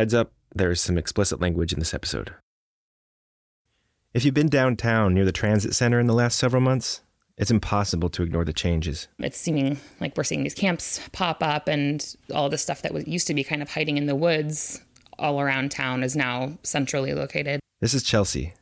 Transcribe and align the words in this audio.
Heads 0.00 0.14
up, 0.14 0.32
there 0.54 0.70
is 0.70 0.80
some 0.80 0.96
explicit 0.96 1.42
language 1.42 1.74
in 1.74 1.78
this 1.78 1.92
episode. 1.92 2.32
If 4.14 4.24
you've 4.24 4.32
been 4.32 4.48
downtown 4.48 5.12
near 5.12 5.26
the 5.26 5.30
transit 5.30 5.74
center 5.74 6.00
in 6.00 6.06
the 6.06 6.14
last 6.14 6.38
several 6.38 6.62
months, 6.62 7.02
it's 7.36 7.50
impossible 7.50 8.08
to 8.08 8.22
ignore 8.22 8.46
the 8.46 8.54
changes. 8.54 9.08
It's 9.18 9.36
seeming 9.36 9.76
like 10.00 10.16
we're 10.16 10.24
seeing 10.24 10.42
these 10.42 10.54
camps 10.54 11.06
pop 11.12 11.42
up, 11.42 11.68
and 11.68 12.16
all 12.34 12.48
the 12.48 12.56
stuff 12.56 12.80
that 12.80 12.94
was, 12.94 13.06
used 13.06 13.26
to 13.26 13.34
be 13.34 13.44
kind 13.44 13.60
of 13.60 13.68
hiding 13.68 13.98
in 13.98 14.06
the 14.06 14.16
woods 14.16 14.80
all 15.18 15.38
around 15.38 15.70
town 15.70 16.02
is 16.02 16.16
now 16.16 16.56
centrally 16.62 17.12
located. 17.12 17.60
This 17.82 17.92
is 17.92 18.02
Chelsea. 18.02 18.54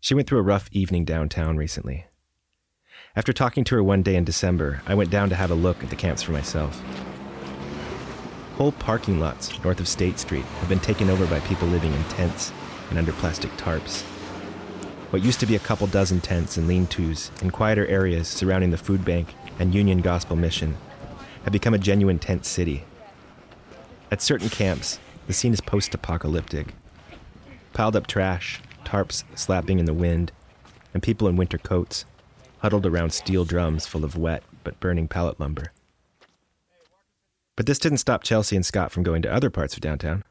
She 0.00 0.12
went 0.12 0.28
through 0.28 0.40
a 0.40 0.42
rough 0.42 0.68
evening 0.70 1.06
downtown 1.06 1.56
recently. 1.56 2.04
After 3.16 3.32
talking 3.32 3.64
to 3.64 3.76
her 3.76 3.82
one 3.82 4.02
day 4.02 4.16
in 4.16 4.24
December, 4.24 4.82
I 4.86 4.96
went 4.96 5.08
down 5.08 5.30
to 5.30 5.34
have 5.34 5.50
a 5.50 5.54
look 5.54 5.82
at 5.82 5.88
the 5.88 5.96
camps 5.96 6.20
for 6.20 6.32
myself. 6.32 6.78
Whole 8.56 8.72
parking 8.72 9.18
lots 9.18 9.62
north 9.64 9.80
of 9.80 9.88
State 9.88 10.18
Street 10.18 10.44
have 10.44 10.68
been 10.68 10.80
taken 10.80 11.08
over 11.08 11.26
by 11.26 11.40
people 11.40 11.66
living 11.68 11.92
in 11.92 12.04
tents 12.04 12.52
and 12.90 12.98
under 12.98 13.12
plastic 13.12 13.50
tarps. 13.52 14.02
What 15.10 15.22
used 15.22 15.40
to 15.40 15.46
be 15.46 15.56
a 15.56 15.60
couple 15.60 15.86
dozen 15.86 16.20
tents 16.20 16.56
and 16.56 16.68
lean 16.68 16.86
tos 16.86 17.30
in 17.40 17.50
quieter 17.50 17.86
areas 17.86 18.28
surrounding 18.28 18.70
the 18.70 18.78
food 18.78 19.04
bank 19.04 19.34
and 19.58 19.74
Union 19.74 20.00
Gospel 20.00 20.36
Mission 20.36 20.76
have 21.44 21.52
become 21.52 21.74
a 21.74 21.78
genuine 21.78 22.18
tent 22.18 22.44
city. 22.44 22.84
At 24.10 24.22
certain 24.22 24.48
camps, 24.48 24.98
the 25.26 25.32
scene 25.32 25.52
is 25.52 25.60
post 25.60 25.94
apocalyptic. 25.94 26.74
Piled 27.72 27.96
up 27.96 28.06
trash, 28.06 28.60
tarps 28.84 29.24
slapping 29.34 29.78
in 29.78 29.86
the 29.86 29.94
wind, 29.94 30.32
and 30.92 31.02
people 31.02 31.26
in 31.26 31.36
winter 31.36 31.58
coats 31.58 32.04
huddled 32.58 32.86
around 32.86 33.12
steel 33.12 33.44
drums 33.44 33.86
full 33.86 34.04
of 34.04 34.16
wet 34.16 34.42
but 34.62 34.78
burning 34.78 35.08
pallet 35.08 35.40
lumber. 35.40 35.72
But 37.62 37.68
this 37.68 37.78
didn't 37.78 37.98
stop 37.98 38.24
Chelsea 38.24 38.56
and 38.56 38.66
Scott 38.66 38.90
from 38.90 39.04
going 39.04 39.22
to 39.22 39.32
other 39.32 39.48
parts 39.48 39.74
of 39.74 39.80
downtown. 39.82 40.24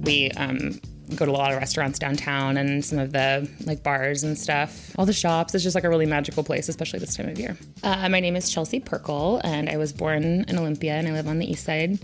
We 0.00 0.30
um, 0.38 0.80
go 1.14 1.26
to 1.26 1.30
a 1.30 1.36
lot 1.36 1.52
of 1.52 1.58
restaurants 1.58 1.98
downtown 1.98 2.56
and 2.56 2.82
some 2.82 2.98
of 2.98 3.12
the 3.12 3.46
like 3.66 3.82
bars 3.82 4.24
and 4.24 4.38
stuff. 4.38 4.98
All 4.98 5.04
the 5.04 5.12
shops. 5.12 5.54
It's 5.54 5.62
just 5.62 5.74
like 5.74 5.84
a 5.84 5.90
really 5.90 6.06
magical 6.06 6.42
place, 6.42 6.70
especially 6.70 7.00
this 7.00 7.14
time 7.14 7.28
of 7.28 7.38
year. 7.38 7.54
Uh, 7.82 8.08
my 8.08 8.18
name 8.18 8.34
is 8.34 8.50
Chelsea 8.50 8.80
Perkle, 8.80 9.42
and 9.44 9.68
I 9.68 9.76
was 9.76 9.92
born 9.92 10.46
in 10.48 10.58
Olympia, 10.58 10.94
and 10.94 11.06
I 11.06 11.12
live 11.12 11.28
on 11.28 11.38
the 11.38 11.44
east 11.44 11.66
side. 11.66 11.98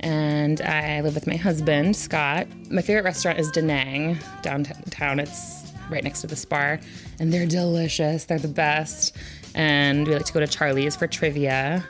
And 0.00 0.60
I 0.60 1.00
live 1.00 1.14
with 1.14 1.26
my 1.26 1.36
husband, 1.36 1.96
Scott. 1.96 2.48
My 2.70 2.82
favorite 2.82 3.04
restaurant 3.04 3.38
is 3.38 3.50
Da 3.50 3.62
Nang 3.62 4.18
downtown. 4.42 5.20
It's 5.20 5.72
right 5.90 6.04
next 6.04 6.20
to 6.20 6.26
the 6.26 6.36
Spar, 6.36 6.80
and 7.18 7.32
they're 7.32 7.46
delicious. 7.46 8.26
They're 8.26 8.38
the 8.38 8.46
best. 8.46 9.16
And 9.54 10.06
we 10.06 10.14
like 10.14 10.26
to 10.26 10.32
go 10.32 10.40
to 10.40 10.46
Charlie's 10.46 10.96
for 10.96 11.06
trivia 11.06 11.84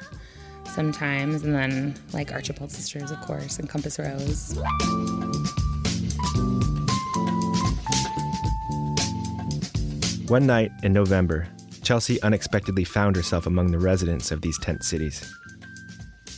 sometimes, 0.64 1.42
and 1.42 1.54
then 1.54 1.94
like 2.12 2.32
Archibald 2.32 2.70
Sisters, 2.70 3.10
of 3.10 3.20
course, 3.20 3.58
and 3.58 3.68
Compass 3.68 3.98
Rose. 3.98 4.56
One 10.28 10.46
night 10.46 10.70
in 10.84 10.92
November, 10.92 11.48
Chelsea 11.82 12.22
unexpectedly 12.22 12.84
found 12.84 13.16
herself 13.16 13.46
among 13.46 13.72
the 13.72 13.78
residents 13.78 14.30
of 14.30 14.42
these 14.42 14.56
tent 14.60 14.84
cities. 14.84 15.28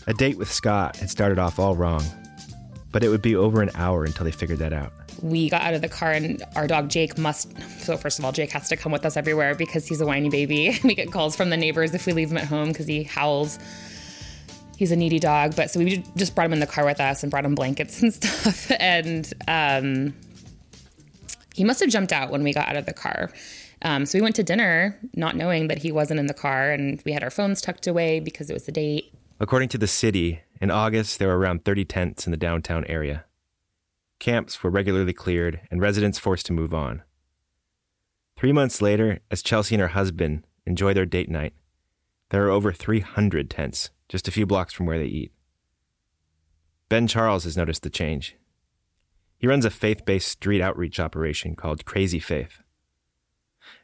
A 0.06 0.14
date 0.14 0.38
with 0.38 0.50
Scott 0.50 0.96
had 0.96 1.10
started 1.10 1.38
off 1.38 1.58
all 1.58 1.76
wrong, 1.76 2.02
but 2.90 3.04
it 3.04 3.10
would 3.10 3.22
be 3.22 3.36
over 3.36 3.60
an 3.60 3.70
hour 3.74 4.04
until 4.04 4.24
they 4.24 4.32
figured 4.32 4.60
that 4.60 4.72
out. 4.72 4.94
We 5.20 5.50
got 5.50 5.62
out 5.62 5.74
of 5.74 5.82
the 5.82 5.88
car, 5.88 6.12
and 6.12 6.42
our 6.56 6.66
dog 6.66 6.88
Jake 6.88 7.18
must. 7.18 7.52
So, 7.80 7.96
first 7.96 8.18
of 8.18 8.24
all, 8.24 8.32
Jake 8.32 8.50
has 8.52 8.68
to 8.68 8.76
come 8.76 8.92
with 8.92 9.04
us 9.04 9.16
everywhere 9.16 9.54
because 9.54 9.86
he's 9.86 10.00
a 10.00 10.06
whiny 10.06 10.30
baby. 10.30 10.78
we 10.84 10.94
get 10.94 11.12
calls 11.12 11.36
from 11.36 11.50
the 11.50 11.56
neighbors 11.56 11.94
if 11.94 12.06
we 12.06 12.12
leave 12.12 12.30
him 12.30 12.38
at 12.38 12.44
home 12.44 12.68
because 12.68 12.86
he 12.86 13.02
howls. 13.02 13.58
He's 14.76 14.90
a 14.90 14.96
needy 14.96 15.18
dog, 15.18 15.54
but 15.54 15.70
so 15.70 15.78
we 15.78 16.04
just 16.16 16.34
brought 16.34 16.46
him 16.46 16.54
in 16.54 16.60
the 16.60 16.66
car 16.66 16.84
with 16.84 17.00
us 17.00 17.22
and 17.22 17.30
brought 17.30 17.44
him 17.44 17.54
blankets 17.54 18.02
and 18.02 18.12
stuff. 18.12 18.70
And 18.80 19.32
um, 19.46 20.14
he 21.54 21.64
must 21.64 21.80
have 21.80 21.90
jumped 21.90 22.12
out 22.12 22.30
when 22.30 22.42
we 22.42 22.52
got 22.52 22.68
out 22.68 22.76
of 22.76 22.86
the 22.86 22.92
car. 22.92 23.30
Um, 23.82 24.06
so 24.06 24.18
we 24.18 24.22
went 24.22 24.36
to 24.36 24.42
dinner, 24.42 24.98
not 25.14 25.36
knowing 25.36 25.68
that 25.68 25.78
he 25.78 25.92
wasn't 25.92 26.20
in 26.20 26.26
the 26.26 26.34
car, 26.34 26.70
and 26.70 27.02
we 27.04 27.12
had 27.12 27.22
our 27.22 27.30
phones 27.30 27.60
tucked 27.60 27.86
away 27.86 28.20
because 28.20 28.48
it 28.48 28.54
was 28.54 28.64
the 28.64 28.72
date. 28.72 29.12
According 29.40 29.70
to 29.70 29.78
the 29.78 29.88
city, 29.88 30.40
in 30.60 30.70
August 30.70 31.18
there 31.18 31.28
were 31.28 31.38
around 31.38 31.64
30 31.64 31.84
tents 31.84 32.26
in 32.26 32.30
the 32.30 32.36
downtown 32.36 32.84
area. 32.84 33.24
Camps 34.22 34.62
were 34.62 34.70
regularly 34.70 35.12
cleared 35.12 35.62
and 35.68 35.80
residents 35.80 36.16
forced 36.16 36.46
to 36.46 36.52
move 36.52 36.72
on. 36.72 37.02
Three 38.36 38.52
months 38.52 38.80
later, 38.80 39.18
as 39.32 39.42
Chelsea 39.42 39.74
and 39.74 39.82
her 39.82 39.88
husband 39.88 40.46
enjoy 40.64 40.94
their 40.94 41.04
date 41.04 41.28
night, 41.28 41.54
there 42.28 42.46
are 42.46 42.50
over 42.50 42.72
300 42.72 43.50
tents 43.50 43.90
just 44.08 44.28
a 44.28 44.30
few 44.30 44.46
blocks 44.46 44.72
from 44.72 44.86
where 44.86 45.00
they 45.00 45.06
eat. 45.06 45.32
Ben 46.88 47.08
Charles 47.08 47.42
has 47.42 47.56
noticed 47.56 47.82
the 47.82 47.90
change. 47.90 48.36
He 49.38 49.48
runs 49.48 49.64
a 49.64 49.70
faith 49.70 50.04
based 50.04 50.28
street 50.28 50.62
outreach 50.62 51.00
operation 51.00 51.56
called 51.56 51.84
Crazy 51.84 52.20
Faith. 52.20 52.62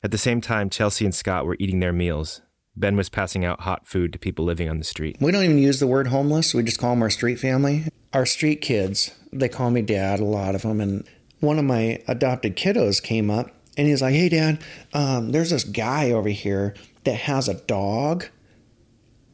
At 0.04 0.12
the 0.12 0.18
same 0.18 0.40
time, 0.40 0.70
Chelsea 0.70 1.04
and 1.04 1.12
Scott 1.12 1.46
were 1.46 1.56
eating 1.58 1.80
their 1.80 1.92
meals. 1.92 2.42
Ben 2.78 2.96
was 2.96 3.08
passing 3.08 3.44
out 3.44 3.60
hot 3.60 3.86
food 3.86 4.12
to 4.12 4.18
people 4.18 4.44
living 4.44 4.68
on 4.68 4.78
the 4.78 4.84
street. 4.84 5.16
We 5.20 5.32
don't 5.32 5.44
even 5.44 5.58
use 5.58 5.80
the 5.80 5.86
word 5.86 6.08
homeless. 6.08 6.54
We 6.54 6.62
just 6.62 6.78
call 6.78 6.90
them 6.90 7.02
our 7.02 7.10
street 7.10 7.38
family. 7.38 7.84
Our 8.12 8.24
street 8.24 8.60
kids, 8.60 9.10
they 9.32 9.48
call 9.48 9.70
me 9.70 9.82
dad, 9.82 10.20
a 10.20 10.24
lot 10.24 10.54
of 10.54 10.62
them. 10.62 10.80
And 10.80 11.04
one 11.40 11.58
of 11.58 11.64
my 11.64 12.02
adopted 12.06 12.56
kiddos 12.56 13.02
came 13.02 13.30
up 13.30 13.50
and 13.76 13.86
he's 13.86 14.02
like, 14.02 14.14
Hey, 14.14 14.28
dad, 14.28 14.62
um, 14.92 15.32
there's 15.32 15.50
this 15.50 15.64
guy 15.64 16.10
over 16.10 16.28
here 16.28 16.74
that 17.04 17.14
has 17.14 17.48
a 17.48 17.54
dog 17.54 18.26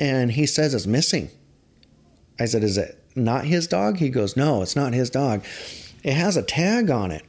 and 0.00 0.32
he 0.32 0.46
says 0.46 0.74
it's 0.74 0.86
missing. 0.86 1.30
I 2.38 2.46
said, 2.46 2.64
Is 2.64 2.78
it 2.78 3.02
not 3.14 3.44
his 3.44 3.66
dog? 3.66 3.98
He 3.98 4.08
goes, 4.08 4.36
No, 4.36 4.62
it's 4.62 4.76
not 4.76 4.92
his 4.92 5.10
dog. 5.10 5.44
It 6.02 6.14
has 6.14 6.36
a 6.36 6.42
tag 6.42 6.90
on 6.90 7.10
it. 7.10 7.24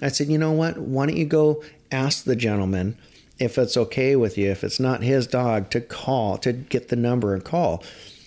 I 0.00 0.08
said, 0.08 0.28
You 0.28 0.38
know 0.38 0.52
what? 0.52 0.78
Why 0.78 1.06
don't 1.06 1.16
you 1.16 1.26
go 1.26 1.62
ask 1.90 2.24
the 2.24 2.36
gentleman 2.36 2.96
if 3.42 3.58
it's 3.58 3.76
okay 3.76 4.14
with 4.14 4.38
you, 4.38 4.50
if 4.50 4.62
it's 4.62 4.78
not 4.78 5.02
his 5.02 5.26
dog, 5.26 5.68
to 5.70 5.80
call, 5.80 6.38
to 6.38 6.52
get 6.52 6.88
the 6.88 6.96
number 6.96 7.34
and 7.34 7.44
call. 7.44 7.82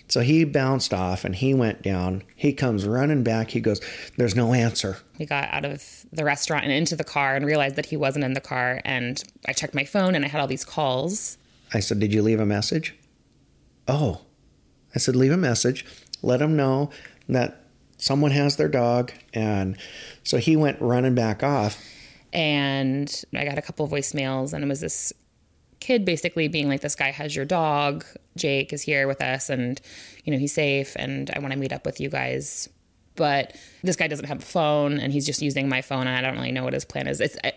So 0.08 0.20
he 0.20 0.44
bounced 0.44 0.94
off 0.94 1.24
and 1.24 1.34
he 1.34 1.52
went 1.54 1.82
down. 1.82 2.22
He 2.36 2.52
comes 2.52 2.86
running 2.86 3.24
back. 3.24 3.50
He 3.50 3.60
goes, 3.60 3.80
There's 4.16 4.36
no 4.36 4.52
answer. 4.52 4.98
We 5.18 5.26
got 5.26 5.52
out 5.52 5.64
of 5.64 5.82
the 6.12 6.24
restaurant 6.24 6.64
and 6.64 6.72
into 6.72 6.94
the 6.94 7.04
car 7.04 7.34
and 7.34 7.44
realized 7.44 7.76
that 7.76 7.86
he 7.86 7.96
wasn't 7.96 8.24
in 8.24 8.34
the 8.34 8.40
car. 8.40 8.80
And 8.84 9.22
I 9.48 9.52
checked 9.52 9.74
my 9.74 9.84
phone 9.84 10.14
and 10.14 10.24
I 10.24 10.28
had 10.28 10.40
all 10.40 10.46
these 10.46 10.64
calls. 10.64 11.38
I 11.72 11.80
said, 11.80 11.98
Did 11.98 12.12
you 12.14 12.22
leave 12.22 12.40
a 12.40 12.46
message? 12.46 12.94
Oh. 13.88 14.20
I 14.94 14.98
said, 14.98 15.16
Leave 15.16 15.32
a 15.32 15.36
message. 15.36 15.84
Let 16.22 16.40
him 16.40 16.56
know 16.56 16.90
that 17.28 17.64
someone 17.98 18.30
has 18.30 18.56
their 18.56 18.68
dog. 18.68 19.12
And 19.34 19.76
so 20.22 20.36
he 20.36 20.56
went 20.56 20.80
running 20.80 21.14
back 21.14 21.42
off. 21.42 21.82
And 22.36 23.24
I 23.34 23.46
got 23.46 23.56
a 23.56 23.62
couple 23.62 23.86
of 23.86 23.90
voicemails, 23.90 24.52
and 24.52 24.62
it 24.62 24.68
was 24.68 24.80
this 24.80 25.12
kid 25.80 26.04
basically 26.04 26.48
being 26.48 26.68
like, 26.68 26.82
This 26.82 26.94
guy 26.94 27.10
has 27.10 27.34
your 27.34 27.46
dog. 27.46 28.04
Jake 28.36 28.72
is 28.74 28.82
here 28.82 29.08
with 29.08 29.22
us, 29.22 29.48
and, 29.48 29.80
you 30.24 30.32
know, 30.32 30.38
he's 30.38 30.52
safe, 30.52 30.94
and 30.96 31.30
I 31.34 31.38
want 31.38 31.52
to 31.52 31.58
meet 31.58 31.72
up 31.72 31.86
with 31.86 31.98
you 31.98 32.10
guys. 32.10 32.68
But 33.14 33.56
this 33.82 33.96
guy 33.96 34.06
doesn't 34.06 34.26
have 34.26 34.40
a 34.40 34.44
phone, 34.44 34.98
and 34.98 35.12
he's 35.12 35.24
just 35.24 35.40
using 35.40 35.68
my 35.68 35.80
phone, 35.80 36.06
and 36.06 36.14
I 36.14 36.20
don't 36.20 36.36
really 36.36 36.52
know 36.52 36.62
what 36.62 36.74
his 36.74 36.84
plan 36.84 37.08
is. 37.08 37.22
It's, 37.22 37.36
it 37.42 37.56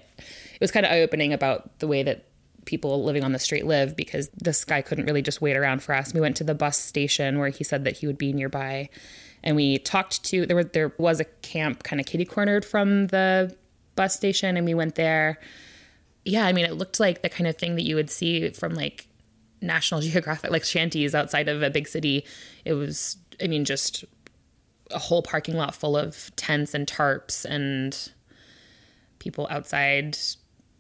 was 0.62 0.72
kind 0.72 0.86
of 0.86 0.94
eye 0.94 1.02
opening 1.02 1.34
about 1.34 1.80
the 1.80 1.88
way 1.88 2.02
that 2.02 2.26
people 2.64 3.04
living 3.04 3.24
on 3.26 3.34
the 3.34 3.40
street 3.40 3.66
live 3.66 3.98
because 3.98 4.30
this 4.30 4.64
guy 4.64 4.82
couldn't 4.82 5.06
really 5.06 5.22
just 5.22 5.42
wait 5.42 5.58
around 5.58 5.84
for 5.84 5.94
us. 5.94 6.14
We 6.14 6.22
went 6.22 6.38
to 6.38 6.44
the 6.46 6.56
bus 6.56 6.78
station 6.78 7.38
where 7.40 7.50
he 7.50 7.66
said 7.66 7.84
that 7.84 7.98
he 7.98 8.08
would 8.08 8.18
be 8.18 8.32
nearby 8.32 8.90
and 9.44 9.56
we 9.56 9.78
talked 9.78 10.24
to 10.26 10.46
there 10.46 10.56
were 10.56 10.64
there 10.64 10.94
was 10.98 11.20
a 11.20 11.26
camp 11.26 11.84
kind 11.84 12.00
of 12.00 12.06
kitty 12.06 12.26
cornered 12.26 12.66
from 12.66 13.08
the 13.08 13.56
bus 14.00 14.16
station 14.16 14.56
and 14.56 14.66
we 14.66 14.74
went 14.74 14.96
there. 14.96 15.38
Yeah, 16.24 16.46
I 16.46 16.54
mean 16.54 16.64
it 16.64 16.76
looked 16.76 17.02
like 17.02 17.22
the 17.22 17.28
kind 17.28 17.48
of 17.48 17.58
thing 17.58 17.76
that 17.76 17.84
you 17.84 17.96
would 17.96 18.10
see 18.10 18.50
from 18.52 18.74
like 18.74 19.08
National 19.62 20.00
Geographic 20.10 20.52
like 20.52 20.64
shanties 20.64 21.14
outside 21.14 21.50
of 21.50 21.62
a 21.62 21.70
big 21.70 21.86
city. 21.86 22.26
It 22.64 22.74
was 22.74 23.18
I 23.44 23.48
mean 23.48 23.66
just 23.66 24.06
a 24.92 25.00
whole 25.00 25.22
parking 25.22 25.56
lot 25.56 25.76
full 25.76 25.98
of 25.98 26.34
tents 26.38 26.74
and 26.74 26.88
tarps 26.88 27.44
and 27.44 28.12
people 29.20 29.48
outside 29.52 30.18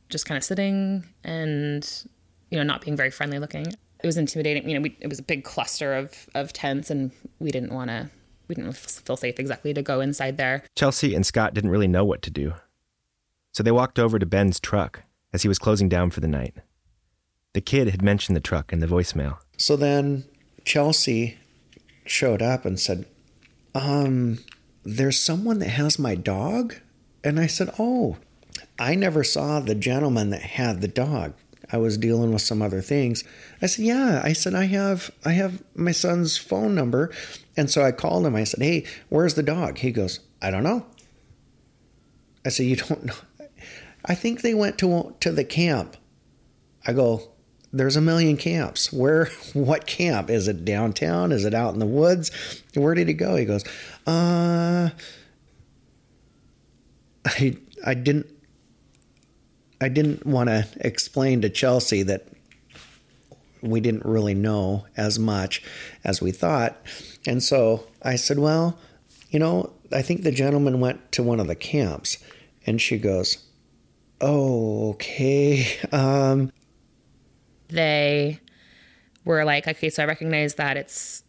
just 0.07 0.25
kind 0.25 0.37
of 0.37 0.43
sitting 0.43 1.03
and 1.25 2.05
you 2.49 2.57
know 2.57 2.63
not 2.63 2.81
being 2.81 2.95
very 2.95 3.11
friendly 3.11 3.37
looking 3.37 3.67
it 3.67 4.05
was 4.05 4.17
intimidating 4.17 4.67
you 4.67 4.73
know 4.73 4.81
we, 4.81 4.97
it 5.01 5.07
was 5.07 5.19
a 5.19 5.23
big 5.23 5.43
cluster 5.43 5.93
of 5.93 6.27
of 6.33 6.51
tents 6.53 6.89
and 6.89 7.11
we 7.39 7.51
didn't 7.51 7.71
want 7.71 7.89
to 7.89 8.09
we 8.47 8.55
didn't 8.55 8.75
feel 8.75 9.17
safe 9.17 9.37
exactly 9.39 9.73
to 9.73 9.83
go 9.83 9.99
inside 9.99 10.37
there 10.37 10.63
chelsea 10.75 11.13
and 11.13 11.25
scott 11.25 11.53
didn't 11.53 11.69
really 11.69 11.87
know 11.87 12.05
what 12.05 12.23
to 12.23 12.31
do 12.31 12.53
so 13.59 13.63
they 13.63 13.71
walked 13.71 13.99
over 13.99 14.17
to 14.17 14.25
ben's 14.25 14.57
truck 14.57 15.03
as 15.33 15.41
he 15.41 15.49
was 15.49 15.59
closing 15.59 15.89
down 15.89 16.09
for 16.09 16.21
the 16.21 16.27
night 16.29 16.55
the 17.51 17.59
kid 17.59 17.89
had 17.89 18.01
mentioned 18.01 18.37
the 18.37 18.41
truck 18.41 18.71
in 18.71 18.79
the 18.79 18.87
voicemail 18.87 19.37
so 19.57 19.75
then 19.75 20.23
chelsea 20.63 21.37
showed 22.05 22.41
up 22.41 22.63
and 22.63 22.79
said 22.79 23.05
um 23.75 24.39
there's 24.85 25.19
someone 25.19 25.59
that 25.59 25.67
has 25.67 25.99
my 25.99 26.15
dog 26.15 26.75
and 27.21 27.37
i 27.37 27.45
said 27.47 27.69
oh 27.77 28.15
I 28.79 28.95
never 28.95 29.25
saw 29.25 29.59
the 29.59 29.75
gentleman 29.75 30.29
that 30.29 30.41
had 30.41 30.79
the 30.79 30.87
dog. 30.87 31.33
I 31.71 31.77
was 31.77 31.97
dealing 31.97 32.31
with 32.31 32.41
some 32.41 32.61
other 32.61 32.81
things. 32.81 33.23
I 33.61 33.67
said, 33.67 33.85
"Yeah." 33.85 34.21
I 34.23 34.33
said, 34.33 34.55
"I 34.55 34.65
have 34.65 35.11
I 35.25 35.33
have 35.33 35.61
my 35.75 35.91
son's 35.91 36.37
phone 36.37 36.73
number." 36.73 37.11
And 37.57 37.69
so 37.69 37.83
I 37.83 37.91
called 37.91 38.25
him. 38.25 38.35
I 38.35 38.45
said, 38.45 38.63
"Hey, 38.63 38.85
where's 39.09 39.35
the 39.35 39.43
dog?" 39.43 39.79
He 39.79 39.91
goes, 39.91 40.21
"I 40.41 40.49
don't 40.49 40.63
know." 40.63 40.85
I 42.45 42.49
said, 42.49 42.65
"You 42.65 42.77
don't 42.77 43.05
know?" 43.09 43.13
I 44.05 44.15
think 44.15 44.41
they 44.41 44.53
went 44.53 44.77
to 44.79 45.15
to 45.19 45.31
the 45.31 45.43
camp. 45.43 45.97
I 46.87 46.93
go, 46.93 47.31
"There's 47.71 47.95
a 47.95 48.01
million 48.01 48.37
camps. 48.37 48.91
Where 48.91 49.25
what 49.53 49.87
camp? 49.87 50.29
Is 50.29 50.47
it 50.47 50.65
downtown? 50.65 51.31
Is 51.31 51.45
it 51.45 51.53
out 51.53 51.73
in 51.73 51.79
the 51.79 51.85
woods? 51.85 52.31
Where 52.73 52.95
did 52.95 53.07
he 53.07 53.13
go?" 53.13 53.35
He 53.35 53.45
goes, 53.45 53.63
"Uh 54.07 54.89
I 57.25 57.57
I 57.85 57.93
didn't 57.93 58.27
I 59.81 59.89
didn't 59.89 60.25
want 60.25 60.49
to 60.49 60.67
explain 60.81 61.41
to 61.41 61.49
Chelsea 61.49 62.03
that 62.03 62.27
we 63.61 63.79
didn't 63.79 64.05
really 64.05 64.33
know 64.33 64.85
as 64.97 65.19
much 65.19 65.63
as 66.03 66.21
we 66.21 66.31
thought. 66.31 66.77
And 67.25 67.43
so 67.43 67.85
I 68.01 68.15
said, 68.15 68.39
Well, 68.39 68.77
you 69.29 69.39
know, 69.39 69.73
I 69.91 70.01
think 70.01 70.23
the 70.23 70.31
gentleman 70.31 70.79
went 70.79 71.11
to 71.13 71.23
one 71.23 71.39
of 71.39 71.47
the 71.47 71.55
camps. 71.55 72.17
And 72.65 72.81
she 72.81 72.97
goes, 72.97 73.45
okay. 74.21 75.65
Um, 75.91 76.51
they 77.69 78.39
were 79.25 79.43
like, 79.45 79.67
okay, 79.67 79.89
so 79.89 80.03
I 80.03 80.05
recognize 80.05 80.55
that 80.55 80.77
it's 80.77 81.23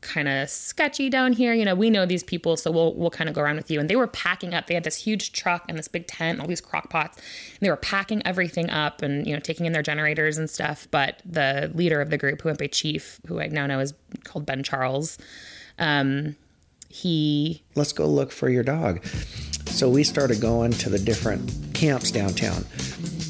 kind 0.00 0.28
of 0.28 0.48
sketchy 0.48 1.10
down 1.10 1.32
here. 1.32 1.52
You 1.52 1.64
know, 1.64 1.74
we 1.74 1.90
know 1.90 2.06
these 2.06 2.22
people, 2.22 2.56
so 2.56 2.70
we'll 2.70 2.94
we'll 2.94 3.10
kind 3.10 3.28
of 3.28 3.34
go 3.34 3.42
around 3.42 3.56
with 3.56 3.70
you. 3.70 3.80
And 3.80 3.88
they 3.88 3.96
were 3.96 4.06
packing 4.06 4.54
up. 4.54 4.66
They 4.66 4.74
had 4.74 4.84
this 4.84 4.96
huge 4.96 5.32
truck 5.32 5.64
and 5.68 5.78
this 5.78 5.88
big 5.88 6.06
tent, 6.06 6.36
and 6.36 6.40
all 6.40 6.46
these 6.46 6.60
crock 6.60 6.90
pots. 6.90 7.16
And 7.18 7.60
they 7.60 7.70
were 7.70 7.76
packing 7.76 8.26
everything 8.26 8.70
up 8.70 9.02
and 9.02 9.26
you 9.26 9.34
know 9.34 9.40
taking 9.40 9.66
in 9.66 9.72
their 9.72 9.82
generators 9.82 10.38
and 10.38 10.48
stuff. 10.48 10.88
But 10.90 11.22
the 11.24 11.70
leader 11.74 12.00
of 12.00 12.10
the 12.10 12.18
group, 12.18 12.42
who 12.42 12.48
went 12.48 12.58
by 12.58 12.68
Chief, 12.68 13.20
who 13.26 13.40
I 13.40 13.48
now 13.48 13.66
know 13.66 13.80
is 13.80 13.94
called 14.24 14.46
Ben 14.46 14.62
Charles, 14.62 15.18
um, 15.78 16.36
he 16.90 17.62
let's 17.76 17.92
go 17.92 18.06
look 18.06 18.32
for 18.32 18.50
your 18.50 18.64
dog. 18.64 19.04
So 19.66 19.88
we 19.88 20.02
started 20.02 20.40
going 20.40 20.72
to 20.72 20.90
the 20.90 20.98
different 20.98 21.54
camps 21.72 22.10
downtown. 22.10 22.64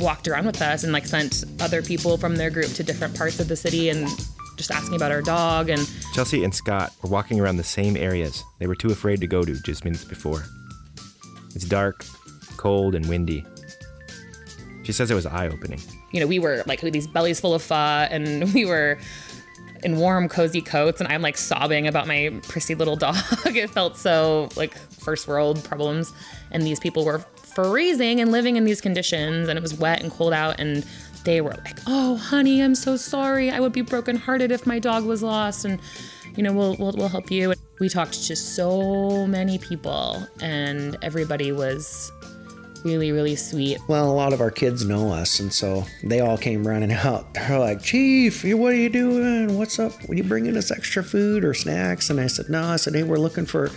Walked 0.00 0.26
around 0.26 0.46
with 0.46 0.60
us 0.62 0.82
and 0.82 0.92
like 0.92 1.06
sent 1.06 1.44
other 1.60 1.82
people 1.82 2.16
from 2.16 2.36
their 2.36 2.50
group 2.50 2.72
to 2.72 2.82
different 2.82 3.16
parts 3.16 3.38
of 3.38 3.48
the 3.48 3.56
city 3.56 3.90
and 3.90 4.08
just 4.56 4.70
asking 4.70 4.96
about 4.96 5.12
our 5.12 5.22
dog 5.22 5.68
and 5.68 5.88
Chelsea 6.14 6.42
and 6.42 6.54
Scott 6.54 6.92
were 7.02 7.10
walking 7.10 7.38
around 7.38 7.58
the 7.58 7.64
same 7.64 7.96
areas 7.96 8.42
they 8.58 8.66
were 8.66 8.74
too 8.74 8.90
afraid 8.90 9.20
to 9.20 9.26
go 9.26 9.42
to 9.42 9.54
just 9.62 9.84
minutes 9.84 10.04
before. 10.04 10.44
It's 11.54 11.64
dark, 11.64 12.04
cold, 12.56 12.94
and 12.94 13.06
windy. 13.08 13.44
She 14.84 14.92
says 14.92 15.10
it 15.10 15.14
was 15.14 15.26
eye 15.26 15.48
opening. 15.48 15.80
You 16.12 16.20
know, 16.20 16.26
we 16.26 16.38
were 16.38 16.62
like 16.66 16.82
with 16.82 16.92
these 16.92 17.06
bellies 17.06 17.40
full 17.40 17.54
of 17.54 17.62
pho 17.62 17.74
and 17.74 18.52
we 18.54 18.64
were 18.64 18.98
in 19.82 19.96
warm, 19.96 20.28
cozy 20.28 20.60
coats, 20.60 21.00
and 21.00 21.12
I'm 21.12 21.22
like 21.22 21.36
sobbing 21.36 21.86
about 21.86 22.06
my 22.06 22.32
prissy 22.48 22.74
little 22.74 22.96
dog. 22.96 23.16
it 23.46 23.70
felt 23.70 23.96
so 23.96 24.48
like 24.56 24.76
first 24.76 25.28
world 25.28 25.62
problems. 25.64 26.12
And 26.50 26.62
these 26.62 26.80
people 26.80 27.04
were 27.04 27.24
freezing 27.36 28.20
and 28.20 28.32
living 28.32 28.56
in 28.56 28.64
these 28.64 28.80
conditions, 28.80 29.48
and 29.48 29.58
it 29.58 29.62
was 29.62 29.74
wet 29.74 30.02
and 30.02 30.10
cold 30.10 30.32
out. 30.32 30.58
And 30.58 30.84
they 31.24 31.40
were 31.40 31.54
like, 31.64 31.78
"Oh, 31.86 32.16
honey, 32.16 32.62
I'm 32.62 32.74
so 32.74 32.96
sorry. 32.96 33.50
I 33.50 33.60
would 33.60 33.72
be 33.72 33.82
brokenhearted 33.82 34.50
if 34.50 34.66
my 34.66 34.78
dog 34.78 35.04
was 35.04 35.22
lost." 35.22 35.64
And 35.64 35.80
you 36.36 36.42
know, 36.42 36.52
we'll, 36.52 36.76
we'll, 36.78 36.92
we'll 36.92 37.08
help 37.08 37.30
you. 37.30 37.52
We 37.80 37.88
talked 37.88 38.26
to 38.26 38.36
so 38.36 39.26
many 39.26 39.58
people, 39.58 40.26
and 40.40 40.96
everybody 41.02 41.52
was 41.52 42.12
really, 42.84 43.12
really 43.12 43.36
sweet. 43.36 43.78
Well, 43.88 44.10
a 44.10 44.12
lot 44.12 44.32
of 44.32 44.40
our 44.40 44.50
kids 44.50 44.84
know 44.84 45.12
us, 45.12 45.40
and 45.40 45.52
so 45.52 45.84
they 46.02 46.20
all 46.20 46.38
came 46.38 46.66
running 46.66 46.92
out. 47.04 47.34
They're 47.34 47.58
like, 47.58 47.82
Chief, 47.82 48.44
what 48.44 48.72
are 48.72 48.76
you 48.76 48.88
doing? 48.88 49.56
What's 49.56 49.78
up? 49.78 49.92
Are 50.08 50.14
you 50.14 50.24
bringing 50.24 50.56
us 50.56 50.70
extra 50.70 51.02
food 51.02 51.44
or 51.44 51.54
snacks? 51.54 52.10
And 52.10 52.20
I 52.20 52.26
said, 52.26 52.48
No. 52.48 52.62
I 52.62 52.76
said, 52.76 52.94
Hey, 52.94 53.02
we're 53.02 53.18
looking 53.18 53.46
for, 53.46 53.70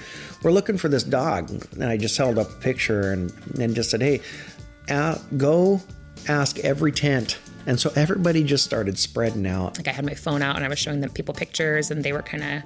we're 0.43 0.51
looking 0.51 0.77
for 0.77 0.89
this 0.89 1.03
dog. 1.03 1.49
And 1.73 1.83
I 1.83 1.97
just 1.97 2.17
held 2.17 2.37
up 2.37 2.49
a 2.49 2.55
picture 2.55 3.11
and 3.11 3.33
and 3.59 3.75
just 3.75 3.91
said, 3.91 4.01
Hey, 4.01 4.21
uh, 4.89 5.17
go 5.37 5.81
ask 6.27 6.59
every 6.59 6.91
tent. 6.91 7.37
And 7.65 7.79
so 7.79 7.91
everybody 7.95 8.43
just 8.43 8.65
started 8.65 8.99
spreading 8.99 9.47
out. 9.47 9.77
Like 9.77 9.87
I 9.87 9.91
had 9.91 10.05
my 10.05 10.15
phone 10.15 10.41
out 10.41 10.57
and 10.57 10.65
I 10.65 10.67
was 10.67 10.79
showing 10.79 10.99
them 10.99 11.11
people 11.11 11.33
pictures, 11.33 11.91
and 11.91 12.03
they 12.03 12.11
were 12.11 12.21
kind 12.21 12.43
of 12.43 12.63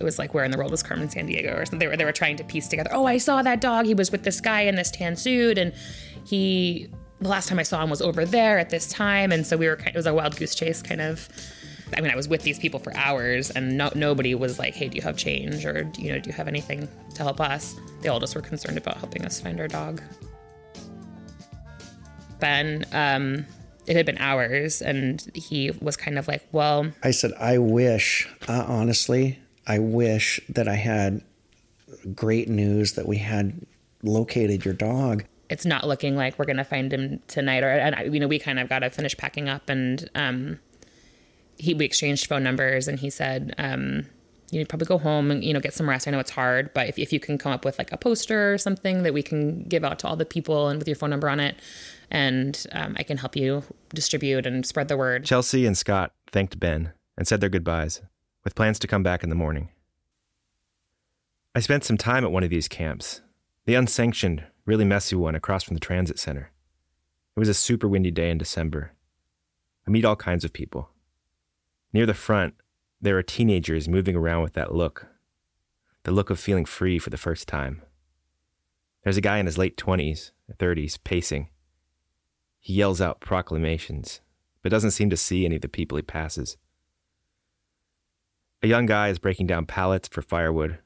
it 0.00 0.04
was 0.04 0.18
like 0.18 0.32
where 0.32 0.44
in 0.44 0.50
the 0.50 0.56
world 0.56 0.70
was 0.70 0.82
Carmen 0.82 1.08
Sandiego 1.08 1.56
or 1.56 1.66
something. 1.66 1.78
They 1.78 1.86
were 1.86 1.96
they 1.96 2.04
were 2.04 2.12
trying 2.12 2.36
to 2.36 2.44
piece 2.44 2.66
together. 2.68 2.90
Oh, 2.92 3.06
I 3.06 3.18
saw 3.18 3.42
that 3.42 3.60
dog. 3.60 3.86
He 3.86 3.94
was 3.94 4.10
with 4.10 4.24
this 4.24 4.40
guy 4.40 4.62
in 4.62 4.74
this 4.74 4.90
tan 4.90 5.14
suit, 5.14 5.58
and 5.58 5.72
he 6.24 6.88
the 7.20 7.28
last 7.28 7.48
time 7.48 7.58
I 7.58 7.62
saw 7.62 7.82
him 7.82 7.90
was 7.90 8.00
over 8.00 8.24
there 8.24 8.58
at 8.58 8.70
this 8.70 8.88
time, 8.88 9.30
and 9.30 9.46
so 9.46 9.56
we 9.56 9.66
were. 9.66 9.78
It 9.86 9.94
was 9.94 10.06
a 10.06 10.14
wild 10.14 10.36
goose 10.36 10.54
chase 10.54 10.82
kind 10.82 11.00
of. 11.00 11.28
I 11.96 12.00
mean, 12.00 12.10
I 12.10 12.16
was 12.16 12.28
with 12.28 12.42
these 12.42 12.58
people 12.58 12.80
for 12.80 12.96
hours, 12.96 13.50
and 13.50 13.76
no, 13.76 13.90
nobody 13.94 14.34
was 14.34 14.58
like, 14.58 14.74
"Hey, 14.74 14.88
do 14.88 14.96
you 14.96 15.02
have 15.02 15.16
change?" 15.16 15.66
or 15.66 15.84
"Do 15.84 16.02
you 16.02 16.12
know, 16.12 16.18
"Do 16.18 16.30
you 16.30 16.34
have 16.34 16.48
anything 16.48 16.88
to 17.14 17.22
help 17.22 17.40
us?" 17.40 17.76
They 18.00 18.08
all 18.08 18.20
just 18.20 18.34
were 18.34 18.40
concerned 18.40 18.78
about 18.78 18.96
helping 18.96 19.24
us 19.24 19.40
find 19.40 19.60
our 19.60 19.68
dog. 19.68 20.00
Ben, 22.38 22.86
um, 22.92 23.44
it 23.86 23.96
had 23.96 24.06
been 24.06 24.18
hours, 24.18 24.80
and 24.80 25.30
he 25.34 25.72
was 25.82 25.96
kind 25.96 26.18
of 26.18 26.26
like, 26.26 26.46
"Well," 26.52 26.90
I 27.02 27.10
said, 27.10 27.32
"I 27.38 27.58
wish, 27.58 28.28
uh, 28.48 28.64
honestly, 28.66 29.40
I 29.70 29.78
wish 29.78 30.40
that 30.48 30.66
I 30.66 30.74
had 30.74 31.22
great 32.12 32.48
news 32.48 32.94
that 32.94 33.06
we 33.06 33.18
had 33.18 33.64
located 34.02 34.64
your 34.64 34.74
dog. 34.74 35.24
It's 35.48 35.64
not 35.64 35.86
looking 35.86 36.16
like 36.16 36.36
we're 36.40 36.44
gonna 36.44 36.64
find 36.64 36.92
him 36.92 37.22
tonight, 37.28 37.62
or 37.62 37.70
and 37.70 38.12
you 38.12 38.18
know 38.18 38.26
we 38.26 38.40
kind 38.40 38.58
of 38.58 38.68
got 38.68 38.80
to 38.80 38.90
finish 38.90 39.16
packing 39.16 39.48
up, 39.48 39.68
and 39.68 40.10
um, 40.16 40.58
he 41.56 41.72
we 41.72 41.84
exchanged 41.84 42.26
phone 42.26 42.42
numbers, 42.42 42.88
and 42.88 42.98
he 42.98 43.10
said. 43.10 43.54
Um, 43.58 44.06
you 44.52 44.58
need 44.58 44.68
probably 44.68 44.86
go 44.86 44.98
home 44.98 45.30
and 45.30 45.44
you 45.44 45.54
know 45.54 45.60
get 45.60 45.74
some 45.74 45.88
rest. 45.88 46.08
I 46.08 46.10
know 46.10 46.18
it's 46.18 46.32
hard, 46.32 46.74
but 46.74 46.88
if, 46.88 46.98
if 46.98 47.12
you 47.12 47.20
can 47.20 47.38
come 47.38 47.52
up 47.52 47.64
with 47.64 47.78
like 47.78 47.92
a 47.92 47.96
poster 47.96 48.52
or 48.52 48.58
something 48.58 49.04
that 49.04 49.14
we 49.14 49.22
can 49.22 49.62
give 49.62 49.84
out 49.84 50.00
to 50.00 50.08
all 50.08 50.16
the 50.16 50.24
people 50.24 50.66
and 50.66 50.80
with 50.80 50.88
your 50.88 50.96
phone 50.96 51.10
number 51.10 51.28
on 51.28 51.38
it, 51.38 51.54
and 52.10 52.66
um, 52.72 52.96
I 52.98 53.04
can 53.04 53.16
help 53.16 53.36
you 53.36 53.62
distribute 53.94 54.46
and 54.46 54.66
spread 54.66 54.88
the 54.88 54.96
word. 54.96 55.24
Chelsea 55.24 55.66
and 55.66 55.78
Scott 55.78 56.10
thanked 56.32 56.58
Ben 56.58 56.92
and 57.16 57.28
said 57.28 57.40
their 57.40 57.48
goodbyes 57.48 58.00
with 58.44 58.54
plans 58.54 58.78
to 58.80 58.86
come 58.86 59.02
back 59.02 59.22
in 59.22 59.28
the 59.28 59.34
morning. 59.34 59.70
I 61.54 61.60
spent 61.60 61.84
some 61.84 61.98
time 61.98 62.24
at 62.24 62.32
one 62.32 62.44
of 62.44 62.50
these 62.50 62.68
camps, 62.68 63.22
the 63.66 63.74
unsanctioned, 63.74 64.44
really 64.66 64.84
messy 64.84 65.16
one 65.16 65.34
across 65.34 65.64
from 65.64 65.74
the 65.74 65.80
transit 65.80 66.18
center. 66.18 66.50
It 67.36 67.40
was 67.40 67.48
a 67.48 67.54
super 67.54 67.88
windy 67.88 68.10
day 68.10 68.30
in 68.30 68.38
December. 68.38 68.92
I 69.86 69.90
meet 69.90 70.04
all 70.04 70.16
kinds 70.16 70.44
of 70.44 70.52
people. 70.52 70.90
Near 71.92 72.06
the 72.06 72.14
front, 72.14 72.54
there 73.00 73.18
are 73.18 73.22
teenagers 73.22 73.88
moving 73.88 74.14
around 74.14 74.42
with 74.42 74.52
that 74.54 74.74
look 74.74 75.06
the 76.04 76.12
look 76.12 76.30
of 76.30 76.40
feeling 76.40 76.64
free 76.64 76.98
for 76.98 77.10
the 77.10 77.18
first 77.18 77.46
time. 77.46 77.82
There's 79.04 79.16
a 79.16 79.22
guy 79.22 79.38
in 79.38 79.46
his 79.46 79.58
late 79.58 79.76
20s, 79.76 80.30
30s, 80.58 80.98
pacing. 81.04 81.48
He 82.58 82.74
yells 82.74 83.00
out 83.00 83.20
proclamations, 83.20 84.20
but 84.62 84.70
doesn't 84.70 84.92
seem 84.92 85.10
to 85.10 85.16
see 85.16 85.44
any 85.44 85.56
of 85.56 85.62
the 85.62 85.68
people 85.68 85.96
he 85.96 86.02
passes. 86.02 86.56
A 88.62 88.66
young 88.66 88.84
guy 88.84 89.08
is 89.08 89.18
breaking 89.18 89.46
down 89.46 89.64
pallets 89.64 90.06
for 90.06 90.20
firewood. 90.20 90.78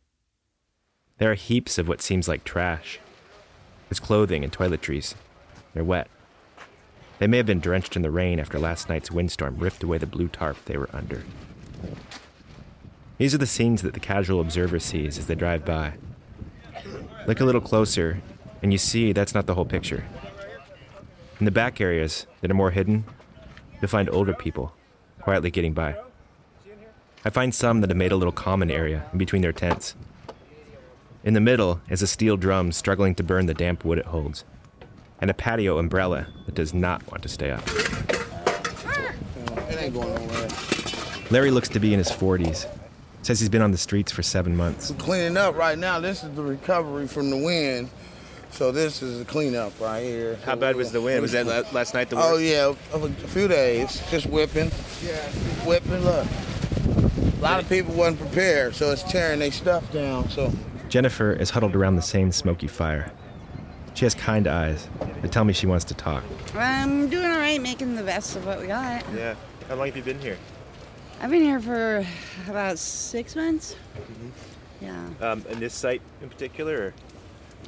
There 1.19 1.33
are 1.33 1.35
heaps 1.35 1.76
of 1.76 1.88
what 1.88 2.00
seems 2.00 2.28
like 2.28 2.45
trash. 2.45 3.00
His 3.88 3.99
clothing 3.99 4.45
and 4.45 4.52
toiletries. 4.52 5.16
They're 5.73 5.83
wet. 5.83 6.09
They 7.19 7.26
may 7.26 7.38
have 7.38 7.47
been 7.47 7.59
drenched 7.59 7.97
in 7.97 8.02
the 8.02 8.12
rain 8.12 8.38
after 8.38 8.61
last 8.61 8.88
night's 8.88 9.11
windstorm 9.11 9.57
ripped 9.59 9.83
away 9.83 9.99
the 9.99 10.07
blue 10.07 10.28
tarp 10.28 10.57
they 10.66 10.76
were 10.76 10.88
under. 10.93 11.25
These 13.19 13.35
are 13.35 13.38
the 13.38 13.47
scenes 13.47 13.83
that 13.83 13.95
the 13.95 14.00
casual 14.00 14.40
observer 14.40 14.78
sees 14.78 15.19
as 15.19 15.26
they 15.26 15.35
drive 15.35 15.64
by. 15.64 15.95
Look 17.26 17.40
a 17.40 17.45
little 17.45 17.61
closer, 17.61 18.23
and 18.62 18.71
you 18.71 18.78
see 18.78 19.12
that's 19.12 19.35
not 19.35 19.47
the 19.47 19.54
whole 19.57 19.64
picture. 19.64 20.04
In 21.40 21.45
the 21.45 21.50
back 21.50 21.81
areas 21.81 22.28
that 22.40 22.52
are 22.52 22.54
more 22.54 22.71
hidden, 22.71 23.04
you'll 23.81 23.88
find 23.88 24.09
older 24.11 24.33
people 24.33 24.75
quietly 25.21 25.50
getting 25.50 25.73
by. 25.73 25.97
I 27.26 27.31
find 27.31 27.54
some 27.54 27.81
that 27.81 27.88
have 27.88 27.97
made 27.97 28.12
a 28.12 28.16
little 28.16 28.33
common 28.33 28.71
area 28.71 29.07
in 29.12 29.19
between 29.19 29.40
their 29.40 29.52
tents. 29.52 29.95
In 31.23 31.33
the 31.33 31.40
middle 31.40 31.81
is 31.88 32.02
a 32.02 32.07
steel 32.07 32.37
drum 32.37 32.71
struggling 32.71 33.14
to 33.14 33.23
burn 33.23 33.47
the 33.47 33.54
damp 33.54 33.83
wood 33.83 33.97
it 33.99 34.04
holds, 34.07 34.45
and 35.23 35.31
a 35.31 35.35
patio 35.35 35.78
umbrella 35.78 36.26
that 36.45 36.54
does 36.54 36.75
not 36.75 37.11
want 37.11 37.23
to 37.23 37.28
stay 37.31 37.50
up. 37.50 37.66
It 39.71 39.78
ain't 39.78 39.95
going 39.95 40.14
nowhere. 40.14 40.49
Larry 41.31 41.50
looks 41.50 41.71
to 41.71 41.81
be 41.81 41.95
in 41.95 41.99
his 41.99 42.11
40s. 42.11 42.69
Says 43.23 43.40
he's 43.40 43.49
been 43.49 43.62
on 43.62 43.71
the 43.71 43.78
streets 43.78 44.12
for 44.12 44.23
seven 44.23 44.54
months. 44.54 44.90
We're 44.90 44.99
cleaning 44.99 45.38
up 45.38 45.57
right 45.57 45.78
now. 45.78 45.99
This 45.99 46.23
is 46.23 46.31
the 46.35 46.43
recovery 46.43 47.09
from 47.09 47.31
the 47.31 47.38
wind. 47.38 47.88
So 48.50 48.71
this 48.71 49.02
is 49.02 49.19
the 49.19 49.25
cleanup 49.25 49.81
right 49.81 50.02
here. 50.02 50.38
How 50.45 50.54
bad 50.57 50.76
was 50.76 50.93
the 50.93 51.00
wind? 51.00 51.23
Was 51.23 51.33
that 51.33 51.73
last 51.73 51.95
night 51.95 52.11
the 52.11 52.16
wind? 52.16 52.28
Oh 52.28 52.35
worst? 52.35 52.78
yeah, 52.93 53.25
a 53.25 53.28
few 53.28 53.49
days, 53.49 54.00
just 54.11 54.26
whipping. 54.26 54.71
Yeah, 55.02 55.16
whipping. 55.66 56.04
Look, 56.04 56.26
a 56.26 56.53
lot 57.44 57.60
of 57.60 57.68
people 57.68 57.94
wasn't 57.94 58.20
prepared, 58.20 58.74
so 58.74 58.90
it's 58.90 59.02
tearing 59.02 59.38
their 59.38 59.52
stuff 59.52 59.92
down. 59.92 60.28
So 60.30 60.50
Jennifer 60.88 61.32
is 61.32 61.50
huddled 61.50 61.76
around 61.76 61.96
the 61.96 62.02
same 62.02 62.32
smoky 62.32 62.66
fire. 62.66 63.12
She 63.94 64.04
has 64.04 64.14
kind 64.14 64.48
eyes 64.48 64.88
They 65.22 65.28
tell 65.28 65.44
me 65.44 65.52
she 65.52 65.66
wants 65.66 65.84
to 65.86 65.94
talk. 65.94 66.24
I'm 66.54 67.08
doing 67.08 67.26
all 67.26 67.38
right, 67.38 67.60
making 67.60 67.94
the 67.94 68.02
best 68.02 68.34
of 68.34 68.44
what 68.44 68.60
we 68.60 68.66
got. 68.66 69.04
Yeah. 69.14 69.34
How 69.68 69.76
long 69.76 69.86
have 69.86 69.96
you 69.96 70.02
been 70.02 70.18
here? 70.18 70.36
I've 71.20 71.30
been 71.30 71.42
here 71.42 71.60
for 71.60 72.04
about 72.48 72.78
six 72.78 73.36
months. 73.36 73.76
Yeah. 74.80 75.06
Um, 75.20 75.44
and 75.48 75.60
this 75.60 75.74
site 75.74 76.02
in 76.22 76.28
particular? 76.28 76.92